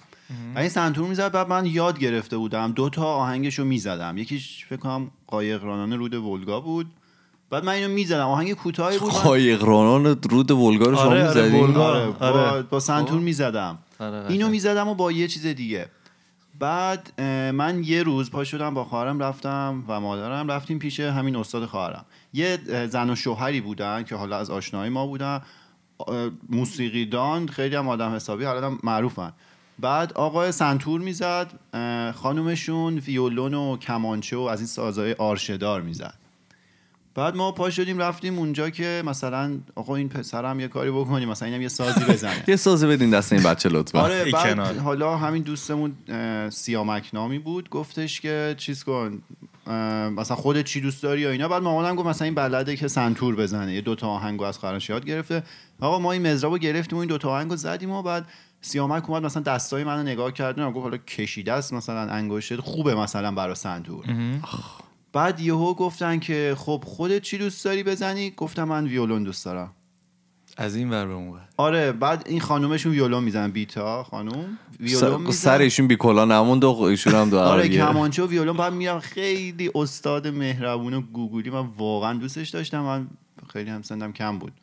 و 0.56 0.60
این 0.60 0.70
سنتور 0.70 1.08
می‌زد 1.08 1.32
بعد 1.32 1.50
من 1.50 1.66
یاد 1.66 2.00
گرفته 2.00 2.38
بودم 2.38 2.72
دو 2.72 2.90
تا 2.90 3.06
آهنگشو 3.06 3.64
می‌زدم. 3.66 4.18
یکیش 4.18 4.66
فکر 4.66 4.80
کنم 4.80 5.12
قایق 5.28 5.64
رانان 5.64 5.94
رود 5.94 6.14
ولگا 6.14 6.60
بود. 6.62 6.88
بعد 7.50 7.66
من 7.66 7.74
اینو 7.74 7.94
می‌زدم. 7.94 8.28
آهنگ 8.28 8.54
کوتاهی 8.54 9.00
بود. 9.00 9.12
قایق 9.12 9.64
رانان 9.64 10.06
رود 10.06 10.52
ولگا 10.52 10.86
رو 10.86 10.96
شما 10.96 11.06
آره، 11.06 11.30
آره، 11.30 11.42
می‌زدی؟ 11.42 11.80
آره 11.80 12.12
با. 12.20 12.62
با 12.70 12.80
سنتور 12.80 13.20
می‌زدم. 13.20 13.78
آره، 14.00 14.20
قشنگ. 14.20 14.32
اینو 14.32 14.50
می‌زدم 14.50 14.88
و 14.88 14.96
با 14.96 15.12
یه 15.12 15.28
چیز 15.28 15.46
دیگه. 15.46 15.90
بعد 16.60 17.22
من 17.54 17.84
یه 17.84 18.04
روز 18.04 18.32
پا 18.32 18.44
شدم 18.44 18.74
با 18.74 18.84
خواهرم 18.84 19.20
رفتم 19.20 19.84
و 19.88 20.00
مادرم 20.00 20.52
رفتیم 20.52 20.80
پیش 20.80 21.00
همین 21.00 21.36
استاد 21.36 21.66
خواهرم. 21.66 22.06
یه 22.34 22.60
زن 22.90 23.10
و 23.10 23.16
شوهری 23.16 23.62
بودن 23.62 24.04
که 24.04 24.16
حالا 24.16 24.38
از 24.38 24.50
آشنایی 24.50 24.90
ما 24.90 25.08
بودن. 25.08 25.42
موسیقیدان 26.50 27.48
خیلی 27.48 27.76
هم 27.76 27.88
آدم 27.88 28.16
حسابی 28.16 28.44
حالا 28.44 28.68
هم 28.68 28.80
معروفن. 28.84 29.34
بعد 29.80 30.14
آقای 30.14 30.52
سنتور 30.52 31.02
می‌زد 31.02 31.52
خانومشون 32.16 32.98
ویولون 32.98 33.54
و 33.54 33.78
کمانچه 33.78 34.38
و 34.38 34.40
از 34.40 34.60
این 34.60 34.68
سازهای 34.68 35.14
آرشدار 35.14 35.82
می‌زد. 35.82 36.14
بعد 37.16 37.36
ما 37.36 37.52
پا 37.52 37.70
شدیم 37.70 37.98
رفتیم 37.98 38.40
اونجا 38.40 38.70
که 38.70 39.04
مثلا 39.06 39.60
آقا 39.76 39.96
این 39.96 40.10
پسرم 40.10 40.60
یه 40.60 40.68
کاری 40.68 40.92
بکنیم 40.92 41.30
مثلا 41.30 41.48
اینم 41.48 41.62
یه 41.62 41.68
سازی 41.68 42.06
بزنه. 42.06 42.44
یه 42.48 42.56
سازی 42.56 42.88
بدین 42.88 43.10
دست 43.10 43.34
این 43.34 43.44
بچه 43.44 43.70
لطفا. 43.70 44.00
آره 44.00 44.32
بعد. 44.32 44.78
حالا 44.78 45.18
همین 45.18 45.44
دوستمون 45.44 45.96
سیامک 46.50 47.10
نامی 47.14 47.40
بود 47.40 47.70
گفتش 47.70 48.22
که 48.22 48.56
چیز 48.58 48.84
کن 48.84 49.22
مثلا 50.18 50.38
خودت 50.38 50.66
چی 50.66 50.82
دوست 50.82 51.04
داری 51.04 51.22
یا 51.22 51.32
اینا. 51.32 51.48
بعد 51.48 51.64
مامانم 51.64 51.96
گفت 51.96 52.08
مثلا 52.08 52.26
این 52.26 52.36
بلده 52.36 52.76
که 52.76 52.88
سنتور 52.88 53.36
بزنه 53.36 53.74
یه 53.74 53.82
دوتا 53.82 54.08
آهنگو 54.08 54.44
از 54.44 54.58
خواهرش 54.58 54.90
یاد 54.90 55.06
گرفته. 55.06 55.44
آقا 55.82 56.00
ما 56.00 56.12
این 56.12 56.28
مزرابو 56.28 56.58
گرفتیم 56.58 56.98
و 56.98 57.02
این 57.02 57.10
دوتا 57.10 57.30
آهنگو 57.30 57.56
زدیم 57.56 57.92
و 57.92 58.02
بعد 58.02 58.26
سیامک 58.62 59.10
اومد 59.10 59.26
مثلا 59.26 59.44
دستای 59.44 59.84
منو 59.84 60.04
نگاه 60.04 60.32
کرد 60.32 60.60
و 60.60 60.72
گفت 60.72 60.84
حالا 60.84 60.98
کشیده 60.98 61.54
است 61.54 61.74
مثلا 61.74 62.02
انگشت 62.02 62.56
خوبه 62.56 62.96
مثلا 62.96 63.32
برای 63.32 63.56
سنتور. 63.56 64.06
بعد 65.16 65.40
یهو 65.40 65.74
گفتن 65.74 66.20
که 66.20 66.56
خب 66.58 66.84
خودت 66.88 67.22
چی 67.22 67.38
دوست 67.38 67.66
داری 67.66 67.84
بزنی؟ 67.84 68.34
گفتم 68.38 68.64
من 68.64 68.88
ویولون 68.88 69.24
دوست 69.24 69.46
دارم. 69.46 69.72
از 70.58 70.76
این 70.76 70.90
ور 70.90 71.06
به 71.06 71.14
اون 71.14 71.28
ور. 71.28 71.50
آره 71.58 71.92
بعد 71.92 72.24
این 72.26 72.40
خانومشون 72.40 72.92
ویولون 72.92 73.24
می‌زنن 73.24 73.52
بیتا 73.52 74.04
خانوم. 74.04 74.58
ویولون 74.80 75.12
سر, 75.12 75.18
می‌زنن. 75.18 75.32
سر 75.32 75.58
ایشون 75.58 75.88
بی 75.88 75.96
کلا 75.96 76.26
نموند 76.26 76.64
و 76.64 76.68
ایشون 76.68 77.14
هم 77.14 77.30
دو 77.30 77.40
آره 77.40 77.64
دیگه. 77.64 77.78
کمانچه 77.78 78.24
و 78.24 78.28
ویولون 78.28 78.58
بعد 78.58 78.74
میرم 78.74 79.00
خیلی 79.00 79.72
استاد 79.76 80.28
مهربون 80.28 80.94
و 80.94 81.02
گوگولی. 81.02 81.50
من 81.50 81.68
واقعا 81.78 82.14
دوستش 82.14 82.50
داشتم. 82.50 82.80
من 82.80 83.08
خیلی 83.54 83.70
هم 83.70 83.82
سندم 83.82 84.12
کم 84.12 84.40
بود. 84.40 84.54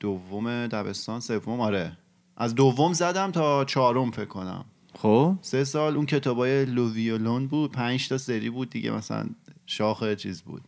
دوم 0.00 0.66
دبستان 0.66 1.20
سوم. 1.20 1.60
آره. 1.60 1.92
از 2.36 2.54
دوم 2.54 2.92
زدم 2.92 3.30
تا 3.30 3.64
چهارم 3.64 4.10
فکر 4.10 4.24
کنم. 4.24 4.64
خب؟ 5.02 5.36
سه 5.42 5.64
سال 5.64 5.96
اون 5.96 6.06
کتابای 6.06 6.64
لو 6.64 6.92
ویولون 6.92 7.46
بود. 7.46 7.72
پنج 7.72 8.08
تا 8.08 8.18
سری 8.18 8.50
بود 8.50 8.70
دیگه 8.70 8.90
مثلا 8.90 9.26
شاخ 9.66 10.14
چیز 10.14 10.42
بود. 10.42 10.62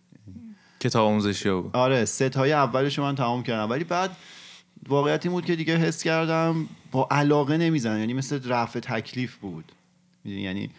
کتاب 0.80 1.06
آموزشی 1.06 1.50
بود. 1.50 1.76
آره 1.76 2.04
ستای 2.04 2.52
اولش 2.52 2.98
رو 2.98 3.04
من 3.04 3.14
تمام 3.14 3.42
کردم. 3.42 3.70
ولی 3.70 3.84
بعد 3.84 4.16
واقعیت 4.88 5.26
این 5.26 5.32
بود 5.32 5.44
که 5.44 5.56
دیگه 5.56 5.76
حس 5.76 6.02
کردم 6.02 6.68
با 6.92 7.08
علاقه 7.10 7.56
نمی‌زنم. 7.56 7.98
یعنی 7.98 8.14
مثل 8.14 8.48
رفع 8.48 8.80
تکلیف 8.80 9.36
بود. 9.36 9.72
می‌دونی؟ 10.24 10.42
یعنی 10.42 10.70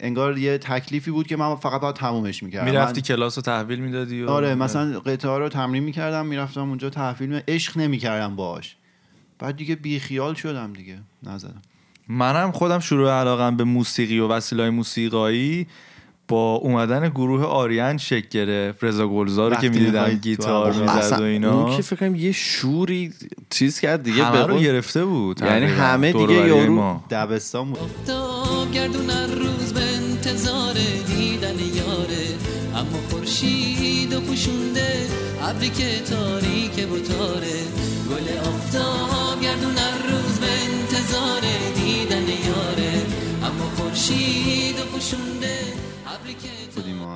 انگار 0.00 0.38
یه 0.38 0.58
تکلیفی 0.58 1.10
بود 1.10 1.26
که 1.26 1.36
من 1.36 1.56
فقط 1.56 1.80
باید 1.80 1.94
تمومش 1.94 2.42
می‌کردم. 2.42 2.70
می‌رفتی 2.70 3.02
کلاس 3.02 3.38
رو 3.38 3.42
تحویل 3.42 3.78
می‌دادی 3.78 4.22
و 4.22 4.30
آره 4.30 4.54
مثلا 4.54 5.00
قطعه 5.00 5.38
رو 5.38 5.48
تمرین 5.48 5.82
می‌کردم 5.82 6.26
می‌رفتم 6.26 6.68
اونجا 6.68 6.90
تحویل 6.90 7.28
می... 7.28 7.40
عشق 7.48 7.78
نمی‌کردم 7.78 8.36
باش 8.36 8.76
بعد 9.38 9.56
دیگه 9.56 9.76
بیخیال 9.76 10.34
شدم 10.34 10.72
دیگه 10.72 10.98
نزدم. 11.22 11.62
منم 12.08 12.52
خودم 12.52 12.78
شروع 12.78 13.10
علاقم 13.10 13.56
به 13.56 13.64
موسیقی 13.64 14.18
و 14.18 14.28
وسیله‌های 14.28 14.70
موسیقایی 14.70 15.66
با 16.28 16.54
اومدن 16.54 17.08
گروه 17.08 17.44
آریان 17.44 17.96
شکل 17.96 18.28
گرفت 18.30 18.84
رضا 18.84 19.08
گلزار 19.08 19.54
رو 19.54 19.60
که 19.60 19.68
می‌دیدم 19.68 20.08
گیتار. 20.08 20.72
می‌زد 20.72 21.20
و 21.20 21.22
اینا 21.22 21.62
اون 21.62 21.76
که 21.76 21.82
فکر 21.82 21.96
کنم 21.96 22.14
یه 22.14 22.32
شوری 22.32 23.12
چیز 23.50 23.80
کرد 23.80 24.02
دیگه 24.02 24.24
همه 24.24 24.38
به 24.38 24.46
رو 24.46 24.58
گرفته 24.58 25.04
بود 25.04 25.40
یعنی. 25.42 25.66
همه 25.66 26.12
دیگه 26.12 26.46
یارو-. 26.46 27.00
دبستان 27.10 27.72
بود 27.72 27.90
گردون 28.72 29.10
روز 29.10 29.72
به 29.72 29.80
انتظار 29.80 30.74
دیدن 31.06 31.58
یاره 31.58 32.26
اما 32.74 32.98
خورشید 33.10 34.14
و 34.14 34.20
پوشونده 34.20 35.06
ابری 35.48 35.68
که 35.68 36.00
تاریک 36.10 36.92
و 36.92 36.98
تاره 36.98 37.58
گل 38.10 38.38
آفتاب 38.38 39.40
گردون 39.42 39.76
هر 39.76 40.02
روز 40.12 40.40
به 40.40 40.46
انتظار 40.46 41.40
دیدن 41.74 42.28
یاره. 42.28 43.02
اما 43.42 43.64
خورشید 43.76 44.80
و 44.80 44.84
پوشونده. 44.84 45.58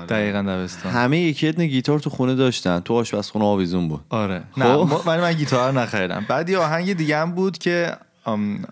دقیقا 0.08 0.42
دبستان. 0.42 0.92
همه 0.92 1.18
یکی 1.18 1.46
یه 1.46 1.52
گیتار 1.52 1.98
تو 1.98 2.10
خونه 2.10 2.34
داشتن. 2.34 2.80
تو 2.80 2.94
آشپزخونه 2.94 3.44
آویزون 3.44 3.88
بود. 3.88 4.00
آره. 4.08 4.42
خب. 4.52 4.58
نه 4.62 4.76
ما- 4.76 5.02
ولی 5.06 5.20
من 5.20 5.32
گیتار 5.32 5.72
نخریدم. 5.72 6.26
بعد 6.28 6.50
یه 6.50 6.58
آهنگ 6.58 6.92
دیگه 6.92 7.16
هم 7.18 7.32
بود 7.32 7.58
که 7.58 7.96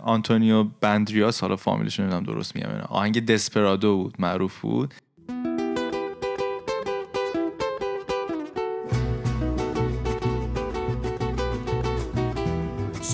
آنتونیو 0.05 0.64
بندریاس 0.81 1.40
حالا 1.40 1.57
فامیلش 1.57 2.01
نمی‌دونم 2.01 2.23
درست 2.23 2.57
میگم. 2.57 2.68
آهنگ 2.88 3.27
دسپرادو 3.27 3.96
بود 3.96 4.14
معروف 4.18 4.61
بود. 4.61 4.94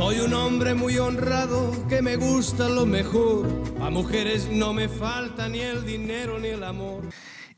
Soy 0.01 0.17
un 0.27 0.35
hombre 0.43 0.71
muy 0.83 0.95
honrado 0.99 1.59
que 1.91 1.99
me 2.09 2.15
gusta 2.17 2.65
lo 2.79 2.85
mejor. 2.99 3.41
A 3.87 3.89
mujeres 3.99 4.41
no 4.63 4.69
me 4.79 4.87
falta 5.03 5.43
ni 5.49 5.61
el 5.73 5.79
dinero 5.93 6.39
ni 6.39 6.49
el 6.49 6.63
amor. 6.65 7.03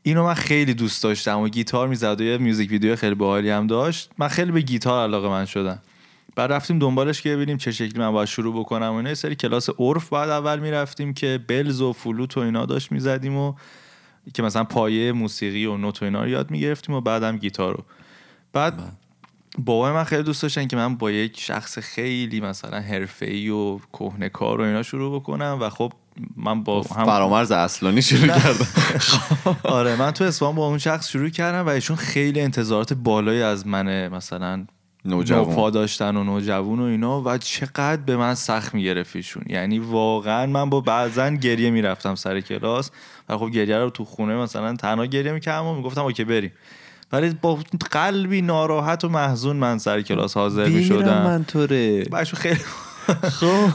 اینو 0.03 0.23
من 0.23 0.33
خیلی 0.33 0.73
دوست 0.73 1.03
داشتم 1.03 1.39
و 1.39 1.47
گیتار 1.47 1.87
می‌زد 1.87 2.21
و 2.21 2.23
یه 2.23 2.37
میوزیک 2.37 2.71
ویدیو 2.71 2.95
خیلی 2.95 3.15
باحالی 3.15 3.49
هم 3.49 3.67
داشت. 3.67 4.11
من 4.17 4.27
خیلی 4.27 4.51
به 4.51 4.61
گیتار 4.61 5.07
علاقه 5.07 5.29
من 5.29 5.45
شدم. 5.45 5.79
بعد 6.35 6.51
رفتیم 6.51 6.79
دنبالش 6.79 7.21
که 7.21 7.35
ببینیم 7.35 7.57
چه 7.57 7.71
شکلی 7.71 7.99
من 7.99 8.11
باید 8.11 8.29
شروع 8.29 8.59
بکنم 8.59 8.89
و 8.89 8.93
اینا. 8.93 9.09
یه 9.09 9.15
سری 9.15 9.35
کلاس 9.35 9.69
عرف 9.79 10.13
بعد 10.13 10.29
اول 10.29 10.59
می‌رفتیم 10.59 11.13
که 11.13 11.39
بلز 11.47 11.81
و 11.81 11.93
فلوت 11.93 12.37
و 12.37 12.39
اینا 12.39 12.65
داشت 12.65 12.91
می‌زدیم 12.91 13.37
و 13.37 13.53
که 14.33 14.43
مثلا 14.43 14.63
پایه 14.63 15.11
موسیقی 15.11 15.65
و 15.65 15.77
نوت 15.77 16.01
و 16.01 16.05
اینا 16.05 16.23
رو 16.23 16.29
یاد 16.29 16.51
می‌گرفتیم 16.51 16.95
و 16.95 17.01
بعدم 17.01 17.37
گیتار 17.37 17.73
رو. 17.73 17.83
بعد 18.53 18.73
بابای 19.65 19.91
من 19.91 20.03
خیلی 20.03 20.23
دوست 20.23 20.41
داشتن 20.41 20.67
که 20.67 20.75
من 20.75 20.95
با 20.95 21.11
یک 21.11 21.39
شخص 21.39 21.79
خیلی 21.79 22.41
مثلا 22.41 22.79
حرفه‌ای 22.79 23.49
و 23.49 23.79
کهنه 23.93 24.29
کار 24.29 24.61
و 24.61 24.63
اینا 24.63 24.83
شروع 24.83 25.19
بکنم 25.19 25.57
و 25.61 25.69
خب 25.69 25.93
من 26.35 26.63
با 26.63 26.81
هم 26.81 27.05
فرامرز 27.05 27.51
اصلانی 27.51 28.01
شروع 28.01 28.27
کردم. 28.27 28.67
آره 29.63 29.95
من 29.95 30.11
تو 30.11 30.23
اسفان 30.23 30.55
با 30.55 30.67
اون 30.67 30.77
شخص 30.77 31.09
شروع 31.09 31.29
کردم 31.29 31.65
و 31.65 31.69
ایشون 31.69 31.95
خیلی 31.95 32.41
انتظارات 32.41 32.93
بالایی 32.93 33.41
از 33.41 33.67
من 33.67 34.07
مثلا 34.07 34.65
نوجوان. 35.05 35.49
نوپا 35.49 35.69
داشتن 35.69 36.17
و 36.17 36.23
نوجوان 36.23 36.79
و 36.79 36.83
اینا 36.83 37.21
و 37.21 37.37
چقدر 37.37 38.01
به 38.01 38.17
من 38.17 38.35
سخت 38.35 38.73
می‌گرفت 38.75 39.15
ایشون. 39.15 39.43
یعنی 39.47 39.79
واقعا 39.79 40.45
من 40.45 40.69
با 40.69 40.81
بعضا 40.81 41.29
گریه 41.29 41.69
می‌رفتم 41.69 42.15
سر 42.15 42.41
کلاس 42.41 42.91
و 43.29 43.37
خب 43.37 43.49
گریه 43.49 43.77
رو 43.77 43.89
تو 43.89 44.05
خونه 44.05 44.35
مثلا 44.35 44.75
تنها 44.75 45.05
گریه 45.05 45.31
می‌کردم 45.31 45.65
و 45.65 45.75
می‌گفتم 45.75 46.01
اوکی 46.01 46.23
بریم. 46.23 46.51
ولی 47.11 47.37
با 47.41 47.59
قلبی 47.91 48.41
ناراحت 48.41 49.05
و 49.05 49.09
محزون 49.09 49.55
من 49.55 49.77
سر 49.77 50.01
کلاس 50.01 50.37
حاضر 50.37 50.65
بیمیرم 50.65 50.97
می‌شدم. 50.97 51.23
من 51.23 51.43
طوره 51.43 52.05
خیلی 52.35 52.59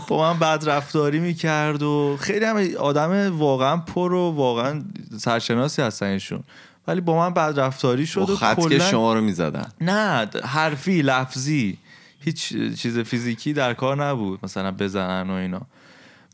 با 0.09 0.33
من 0.33 0.39
بد 0.39 0.69
رفتاری 0.69 1.21
می‌کرد 1.21 1.83
و 1.83 2.17
خیلی 2.21 2.45
هم 2.45 2.57
آدم 2.79 3.39
واقعا 3.39 3.77
پر 3.77 4.13
و 4.13 4.31
واقعا 4.31 4.83
سرشناسی 5.19 5.83
هستن 5.83 6.07
ایشون. 6.07 6.41
ولی 6.89 7.01
با 7.01 7.17
من 7.17 7.35
بد 7.35 7.61
رفتاری 7.61 8.07
شد 8.07 8.31
و 8.31 8.37
خط 8.37 8.69
که 8.69 8.79
شما 8.79 9.15
رو 9.15 9.21
می‌زدن. 9.21 9.69
نه 9.81 10.29
حرفی 10.45 11.03
لفظی. 11.03 11.79
هیچ 12.21 12.49
چیز 12.77 12.99
فیزیکی 12.99 13.53
در 13.53 13.75
کار 13.75 14.05
نبود 14.05 14.39
مثلا 14.43 14.71
بزنن 14.71 15.31
و 15.31 15.33
اینا. 15.33 15.61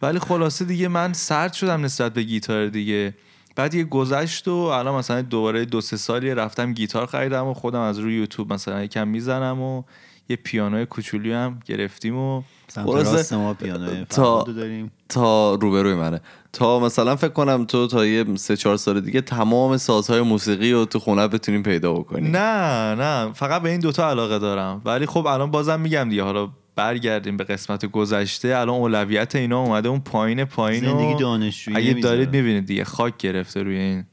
ولی 0.02 0.18
خلاصه 0.18 0.64
دیگه 0.64 0.88
من 0.88 1.12
سرد 1.12 1.52
شدم 1.52 1.84
نسبت 1.84 2.14
به 2.14 2.22
گیتار 2.22 2.66
دیگه. 2.66 3.14
بعد 3.56 3.74
یه 3.74 3.84
گذشت 3.84 4.48
و 4.48 4.52
الان 4.54 4.94
مثلا 4.94 5.22
دوباره 5.22 5.64
دو 5.64 5.80
سه 5.80 5.96
سالی 5.96 6.34
رفتم 6.34 6.72
گیتار 6.72 7.06
خریدم 7.06 7.46
و 7.46 7.54
خودم 7.54 7.80
از 7.80 7.98
روی 7.98 8.16
یوتیوب 8.16 8.52
مثلا 8.52 8.82
یکم 8.84 9.08
می‌زنم 9.08 9.60
و 9.62 9.82
یه 10.28 10.36
پیانو 10.36 10.84
کوچولی 10.84 11.32
هم 11.32 11.60
گرفتیم 11.66 12.16
و 12.16 12.42
سمت 12.68 13.32
ما 13.32 13.54
پیانو 13.54 14.04
تا- 14.04 14.42
داریم. 14.42 14.92
تا 15.08 15.54
روبروی 15.54 15.94
منه. 15.94 16.20
تا 16.52 16.80
مثلا 16.80 17.16
فکر 17.16 17.28
کنم 17.32 17.64
تو 17.64 17.86
تا 17.86 18.06
یه 18.06 18.24
سه 18.36 18.56
چهار 18.56 18.76
سال 18.76 19.00
دیگه 19.00 19.20
تمام 19.20 19.76
سازهای 19.76 20.20
موسیقی 20.20 20.72
رو 20.72 20.84
تو 20.84 20.98
خونه 20.98 21.28
بتونیم 21.28 21.62
پیدا 21.62 21.92
بکنیم. 21.92 22.36
نه 22.36 22.94
نه 22.94 23.32
فقط 23.32 23.62
به 23.62 23.70
این 23.70 23.80
دوتا 23.80 24.10
علاقه 24.10 24.38
دارم. 24.38 24.82
ولی 24.84 25.06
خب 25.06 25.26
الان 25.26 25.50
بازم 25.50 25.80
میگم 25.80 26.08
دیگه 26.08 26.22
حالا 26.22 26.48
برگردیم 26.76 27.36
به 27.36 27.44
قسمت 27.44 27.86
گذشته 27.86 28.48
الان 28.48 28.68
اولویت 28.68 29.36
اینا 29.36 29.60
اومده 29.60 29.88
اون 29.88 30.00
پایین 30.00 30.44
پایین 30.44 30.84
و 30.84 30.98
زندگی 30.98 31.20
دانشجویی 31.20 31.76
اگه. 31.76 32.00
دارید 32.00 32.36
می‌بینید 32.36 32.66
دیگه 32.66 32.84
خاک 32.84 33.16
گرفته 33.16 33.62
روی 33.62 33.76
این 33.76 34.04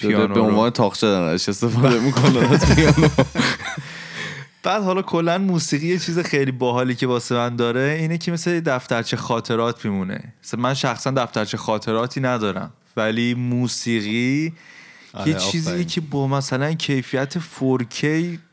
پیانو 0.00 0.34
به. 0.34 0.40
عنوان 0.40 0.70
تاقچه 0.70 1.06
درش 1.06 1.48
استفاده 1.48 2.00
می‌کنه 2.00 2.52
از 2.52 2.74
پیانو 2.74 3.08
بعد 4.62 4.82
حالا 4.82 5.02
کلا 5.02 5.38
موسیقی 5.38 5.86
یه 5.86 5.98
چیز 5.98 6.18
خیلی 6.18 6.52
باحالی 6.52 6.94
که 6.94 7.06
واسه 7.06 7.34
من 7.34 7.56
داره 7.56 7.96
اینه 8.00 8.18
که 8.18 8.32
مثل 8.32 8.60
دفترچه 8.60 9.16
خاطرات 9.16 9.84
میمونه 9.84 10.32
مثلا 10.44 10.60
من 10.60 10.74
شخصا 10.74 11.10
دفترچه 11.10 11.56
خاطراتی 11.56 12.20
ندارم 12.20 12.72
ولی 12.96 13.34
موسیقی 13.34 14.52
آره، 15.14 15.28
یه 15.28 15.34
چیزی 15.34 15.70
آفرین. 15.70 15.86
که 15.86 16.00
با 16.00 16.26
مثلا 16.26 16.72
کیفیت 16.72 17.38
4K 17.38 18.04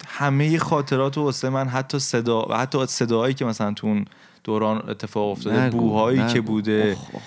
همه 0.08 0.58
خاطرات 0.58 1.18
رو 1.18 1.24
واسه 1.24 1.50
من 1.50 1.68
حتی 1.68 2.00
صدا 2.00 2.48
و 2.50 2.54
حتی 2.54 2.86
صداهایی 2.86 3.34
که 3.34 3.46
مثلا 3.46 3.74
تو 3.74 3.88
اون 3.88 4.06
دوران 4.44 4.90
اتفاق 4.90 5.32
افتاده 5.32 5.64
نگو، 5.64 5.78
بوهایی 5.78 6.20
نگو. 6.20 6.34
که 6.34 6.42
بوده 6.42 6.98
اخ، 6.98 7.16
اخ. 7.16 7.22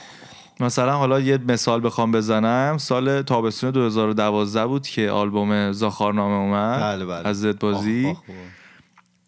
مثلا 0.60 0.96
حالا 0.96 1.20
یه 1.20 1.38
مثال 1.48 1.86
بخوام 1.86 2.12
بزنم 2.12 2.78
سال 2.78 3.22
تابستون 3.22 3.70
2012 3.70 4.66
بود 4.66 4.86
که 4.86 5.10
آلبوم 5.10 5.72
زاخارنامه 5.72 6.34
اومد 6.34 6.80
بله 6.80 7.04
بله 7.04 7.28
از 7.28 7.40
زد 7.40 7.58
بازی 7.58 8.06
آخ. 8.10 8.22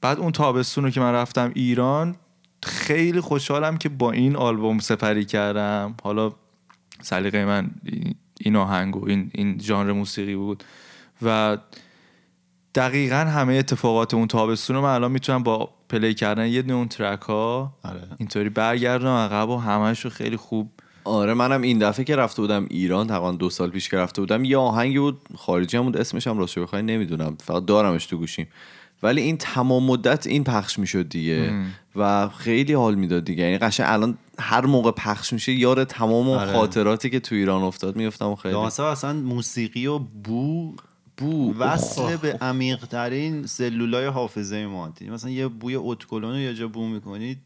بعد 0.00 0.18
اون 0.18 0.32
تابستون 0.32 0.84
رو 0.84 0.90
که 0.90 1.00
من 1.00 1.12
رفتم 1.12 1.50
ایران 1.54 2.16
خیلی 2.62 3.20
خوشحالم 3.20 3.76
که 3.78 3.88
با 3.88 4.12
این 4.12 4.36
آلبوم 4.36 4.78
سپری 4.78 5.24
کردم 5.24 5.94
حالا 6.02 6.32
سلیقه 7.02 7.44
من 7.44 7.70
این- 8.42 8.56
آهنگ 8.56 8.96
و 8.96 9.08
این, 9.08 9.30
این 9.34 9.58
ژانر 9.62 9.92
موسیقی 9.92 10.34
بود. 10.36 10.64
و 11.22 11.58
دقیقا 12.74 13.16
همه 13.16 13.54
اتفاقات 13.54 14.14
اون 14.14 14.28
تابستون 14.28 14.76
رو 14.76 14.82
من 14.82 14.94
الان 14.94 15.12
می‌تونم 15.12 15.42
با 15.42 15.70
پلی 15.88 16.14
کردن 16.14 16.46
یه 16.46 16.62
دونه 16.62 16.74
اون 16.74 16.88
ترک 16.88 17.20
ها 17.20 17.72
آره. 17.82 18.02
اینطوری 18.18 18.48
برگردم 18.48 19.08
عقب 19.08 19.48
و 19.48 19.56
همش 19.56 20.00
رو 20.00 20.10
خیلی 20.10 20.36
خوب. 20.36 20.70
آره 21.04 21.34
منم 21.34 21.62
این 21.62 21.78
دفعه 21.78 22.04
که 22.04 22.16
رفته 22.16 22.42
بودم 22.42 22.66
ایران 22.70 23.06
تقریبا 23.06 23.32
دو 23.32 23.50
سال 23.50 23.70
پیش 23.70 23.88
که 23.88 23.96
رفته 23.96 24.22
بودم 24.22 24.44
یه 24.44 24.56
آهنگی 24.56 24.98
بود 24.98 25.20
خارجی 25.36 25.76
هم 25.76 25.82
بود 25.82 25.96
اسمش 25.96 26.26
هم 26.26 26.38
راستش 26.38 26.58
بخوای 26.58 26.82
نمی‌دونم 26.82 27.36
فقط 27.40 27.64
دارمش 27.64 28.06
تو 28.06 28.16
گوشیم. 28.16 28.48
ولی 29.02 29.20
این 29.20 29.36
تمام 29.36 29.86
مدت 29.86 30.26
این 30.26 30.44
پخش 30.44 30.78
می‌شد 30.78 31.08
دیگه. 31.08 31.52
و 31.96 32.28
خیلی 32.28 32.72
حال 32.72 32.94
می‌داد 32.94 33.24
دیگه. 33.24 33.44
یعنی 33.44 33.58
قشنگ 33.58 33.86
الان 33.90 34.18
هر 34.42 34.66
موقع 34.66 34.90
پخش 34.90 35.32
میشه 35.32 35.52
یار 35.52 35.84
تمام 35.84 36.28
آره. 36.28 36.52
خاطراتی 36.52 37.10
که 37.10 37.20
تو 37.20 37.34
ایران 37.34 37.62
افتاد 37.62 37.96
میفتم 37.96 38.26
و 38.26 38.36
خیلی 38.36 38.56
مثلا 38.56 38.90
اصلا 38.90 39.12
موسیقی 39.12 39.86
و 39.86 39.98
بو 39.98 40.74
بو. 41.18 41.54
وصل 41.58 42.16
به 42.16 42.32
عمیق 42.32 42.86
ترین 42.86 43.46
سلولای 43.46 44.06
حافظه 44.06 44.66
ما 44.66 44.92
مثلا 45.10 45.30
یه 45.30 45.48
بوی 45.48 45.76
اتکلون 45.76 46.32
رو 46.32 46.38
یه 46.38 46.54
جا 46.54 46.68
بو 46.68 46.86
می‌کنید 46.88 47.38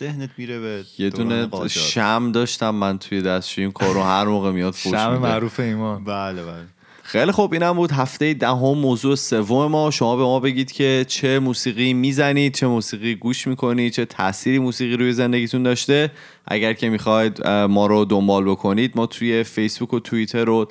ذهنت 0.00 0.30
میره 0.38 0.60
به 0.60 0.84
یه 0.98 1.10
دونه 1.10 1.46
قاجار. 1.46 1.68
شم 1.68 2.32
داشتم 2.32 2.70
من 2.70 2.98
توی 2.98 3.22
دستشوی 3.22 3.64
این 3.64 3.72
کارو 3.72 4.02
هر 4.02 4.24
موقع 4.24 4.52
میاد 4.52 4.72
فوش 4.72 4.92
شم 4.92 5.18
معروف 5.18 5.60
ایمان. 5.60 6.04
بله 6.04 6.42
بله. 6.42 6.66
خیلی 7.06 7.32
خوب. 7.32 7.52
اینم 7.52 7.72
بود 7.72 7.92
هفته 7.92 8.34
دهم 8.34 8.78
موضوع 8.78 9.16
سوم 9.16 9.66
ما. 9.66 9.90
شما 9.90 10.16
به 10.16 10.22
ما 10.22 10.40
بگید 10.40 10.72
که 10.72 11.04
چه 11.08 11.38
موسیقی 11.38 11.94
می‌زنید 11.94 12.54
چه 12.54 12.66
موسیقی 12.66 13.14
گوش 13.14 13.46
می‌کنید 13.46 13.92
چه 13.92 14.04
تأثیری 14.04 14.58
موسیقی 14.58 14.96
روی 14.96 15.12
زندگیتون 15.12 15.62
داشته. 15.62 16.10
اگر 16.46 16.72
که 16.72 16.88
می‌خواید 16.88 17.46
ما 17.46 17.86
رو 17.86 18.04
دنبال 18.04 18.44
بکنید 18.44 18.92
ما 18.94 19.06
توی 19.06 19.42
فیسبوک 19.44 19.94
و 19.94 20.00
توییتر 20.00 20.48
و 20.48 20.68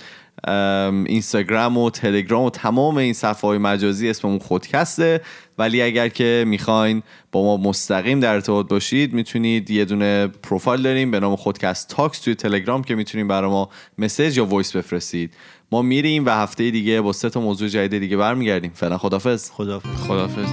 ام، 0.47 1.03
اینستاگرام 1.03 1.77
و 1.77 1.89
تلگرام 1.89 2.43
و 2.43 2.49
تمام 2.49 2.97
این 2.97 3.13
صفحه 3.13 3.49
های 3.49 3.57
مجازی 3.57 4.09
اسممون 4.09 4.39
خودکسته. 4.39 5.21
ولی 5.57 5.81
اگر 5.81 6.07
که 6.07 6.43
می‌خواین 6.47 7.03
با 7.31 7.43
ما 7.43 7.69
مستقیم 7.69 8.19
در 8.19 8.33
ارتباط 8.33 8.67
باشید 8.67 9.13
می‌تونید 9.13 9.71
یه 9.71 9.85
دونه 9.85 10.27
پروفایل 10.27 10.81
داریم 10.81 11.11
به 11.11 11.19
نام 11.19 11.35
خودکست 11.35 11.89
talks 11.89 12.19
توی 12.19 12.35
تلگرام 12.35 12.83
که 12.83 12.95
می‌تونید 12.95 13.27
برای 13.27 13.49
ما 13.49 13.69
message 13.97 14.37
یا 14.37 14.45
voice 14.45 14.75
بفرستید. 14.75 15.33
ما 15.73 15.81
میریم 15.81 16.25
و 16.25 16.29
هفته 16.29 16.71
دیگه 16.71 17.01
با 17.01 17.13
سه 17.13 17.29
تا 17.29 17.41
موضوع 17.41 17.67
جدید 17.67 17.99
دیگه 17.99 18.17
برمیگردیم. 18.17 18.71
فعلا 18.75 18.97
خدافظ 18.97 19.51
خدافظ 19.51 19.89
خدافظ 20.07 20.49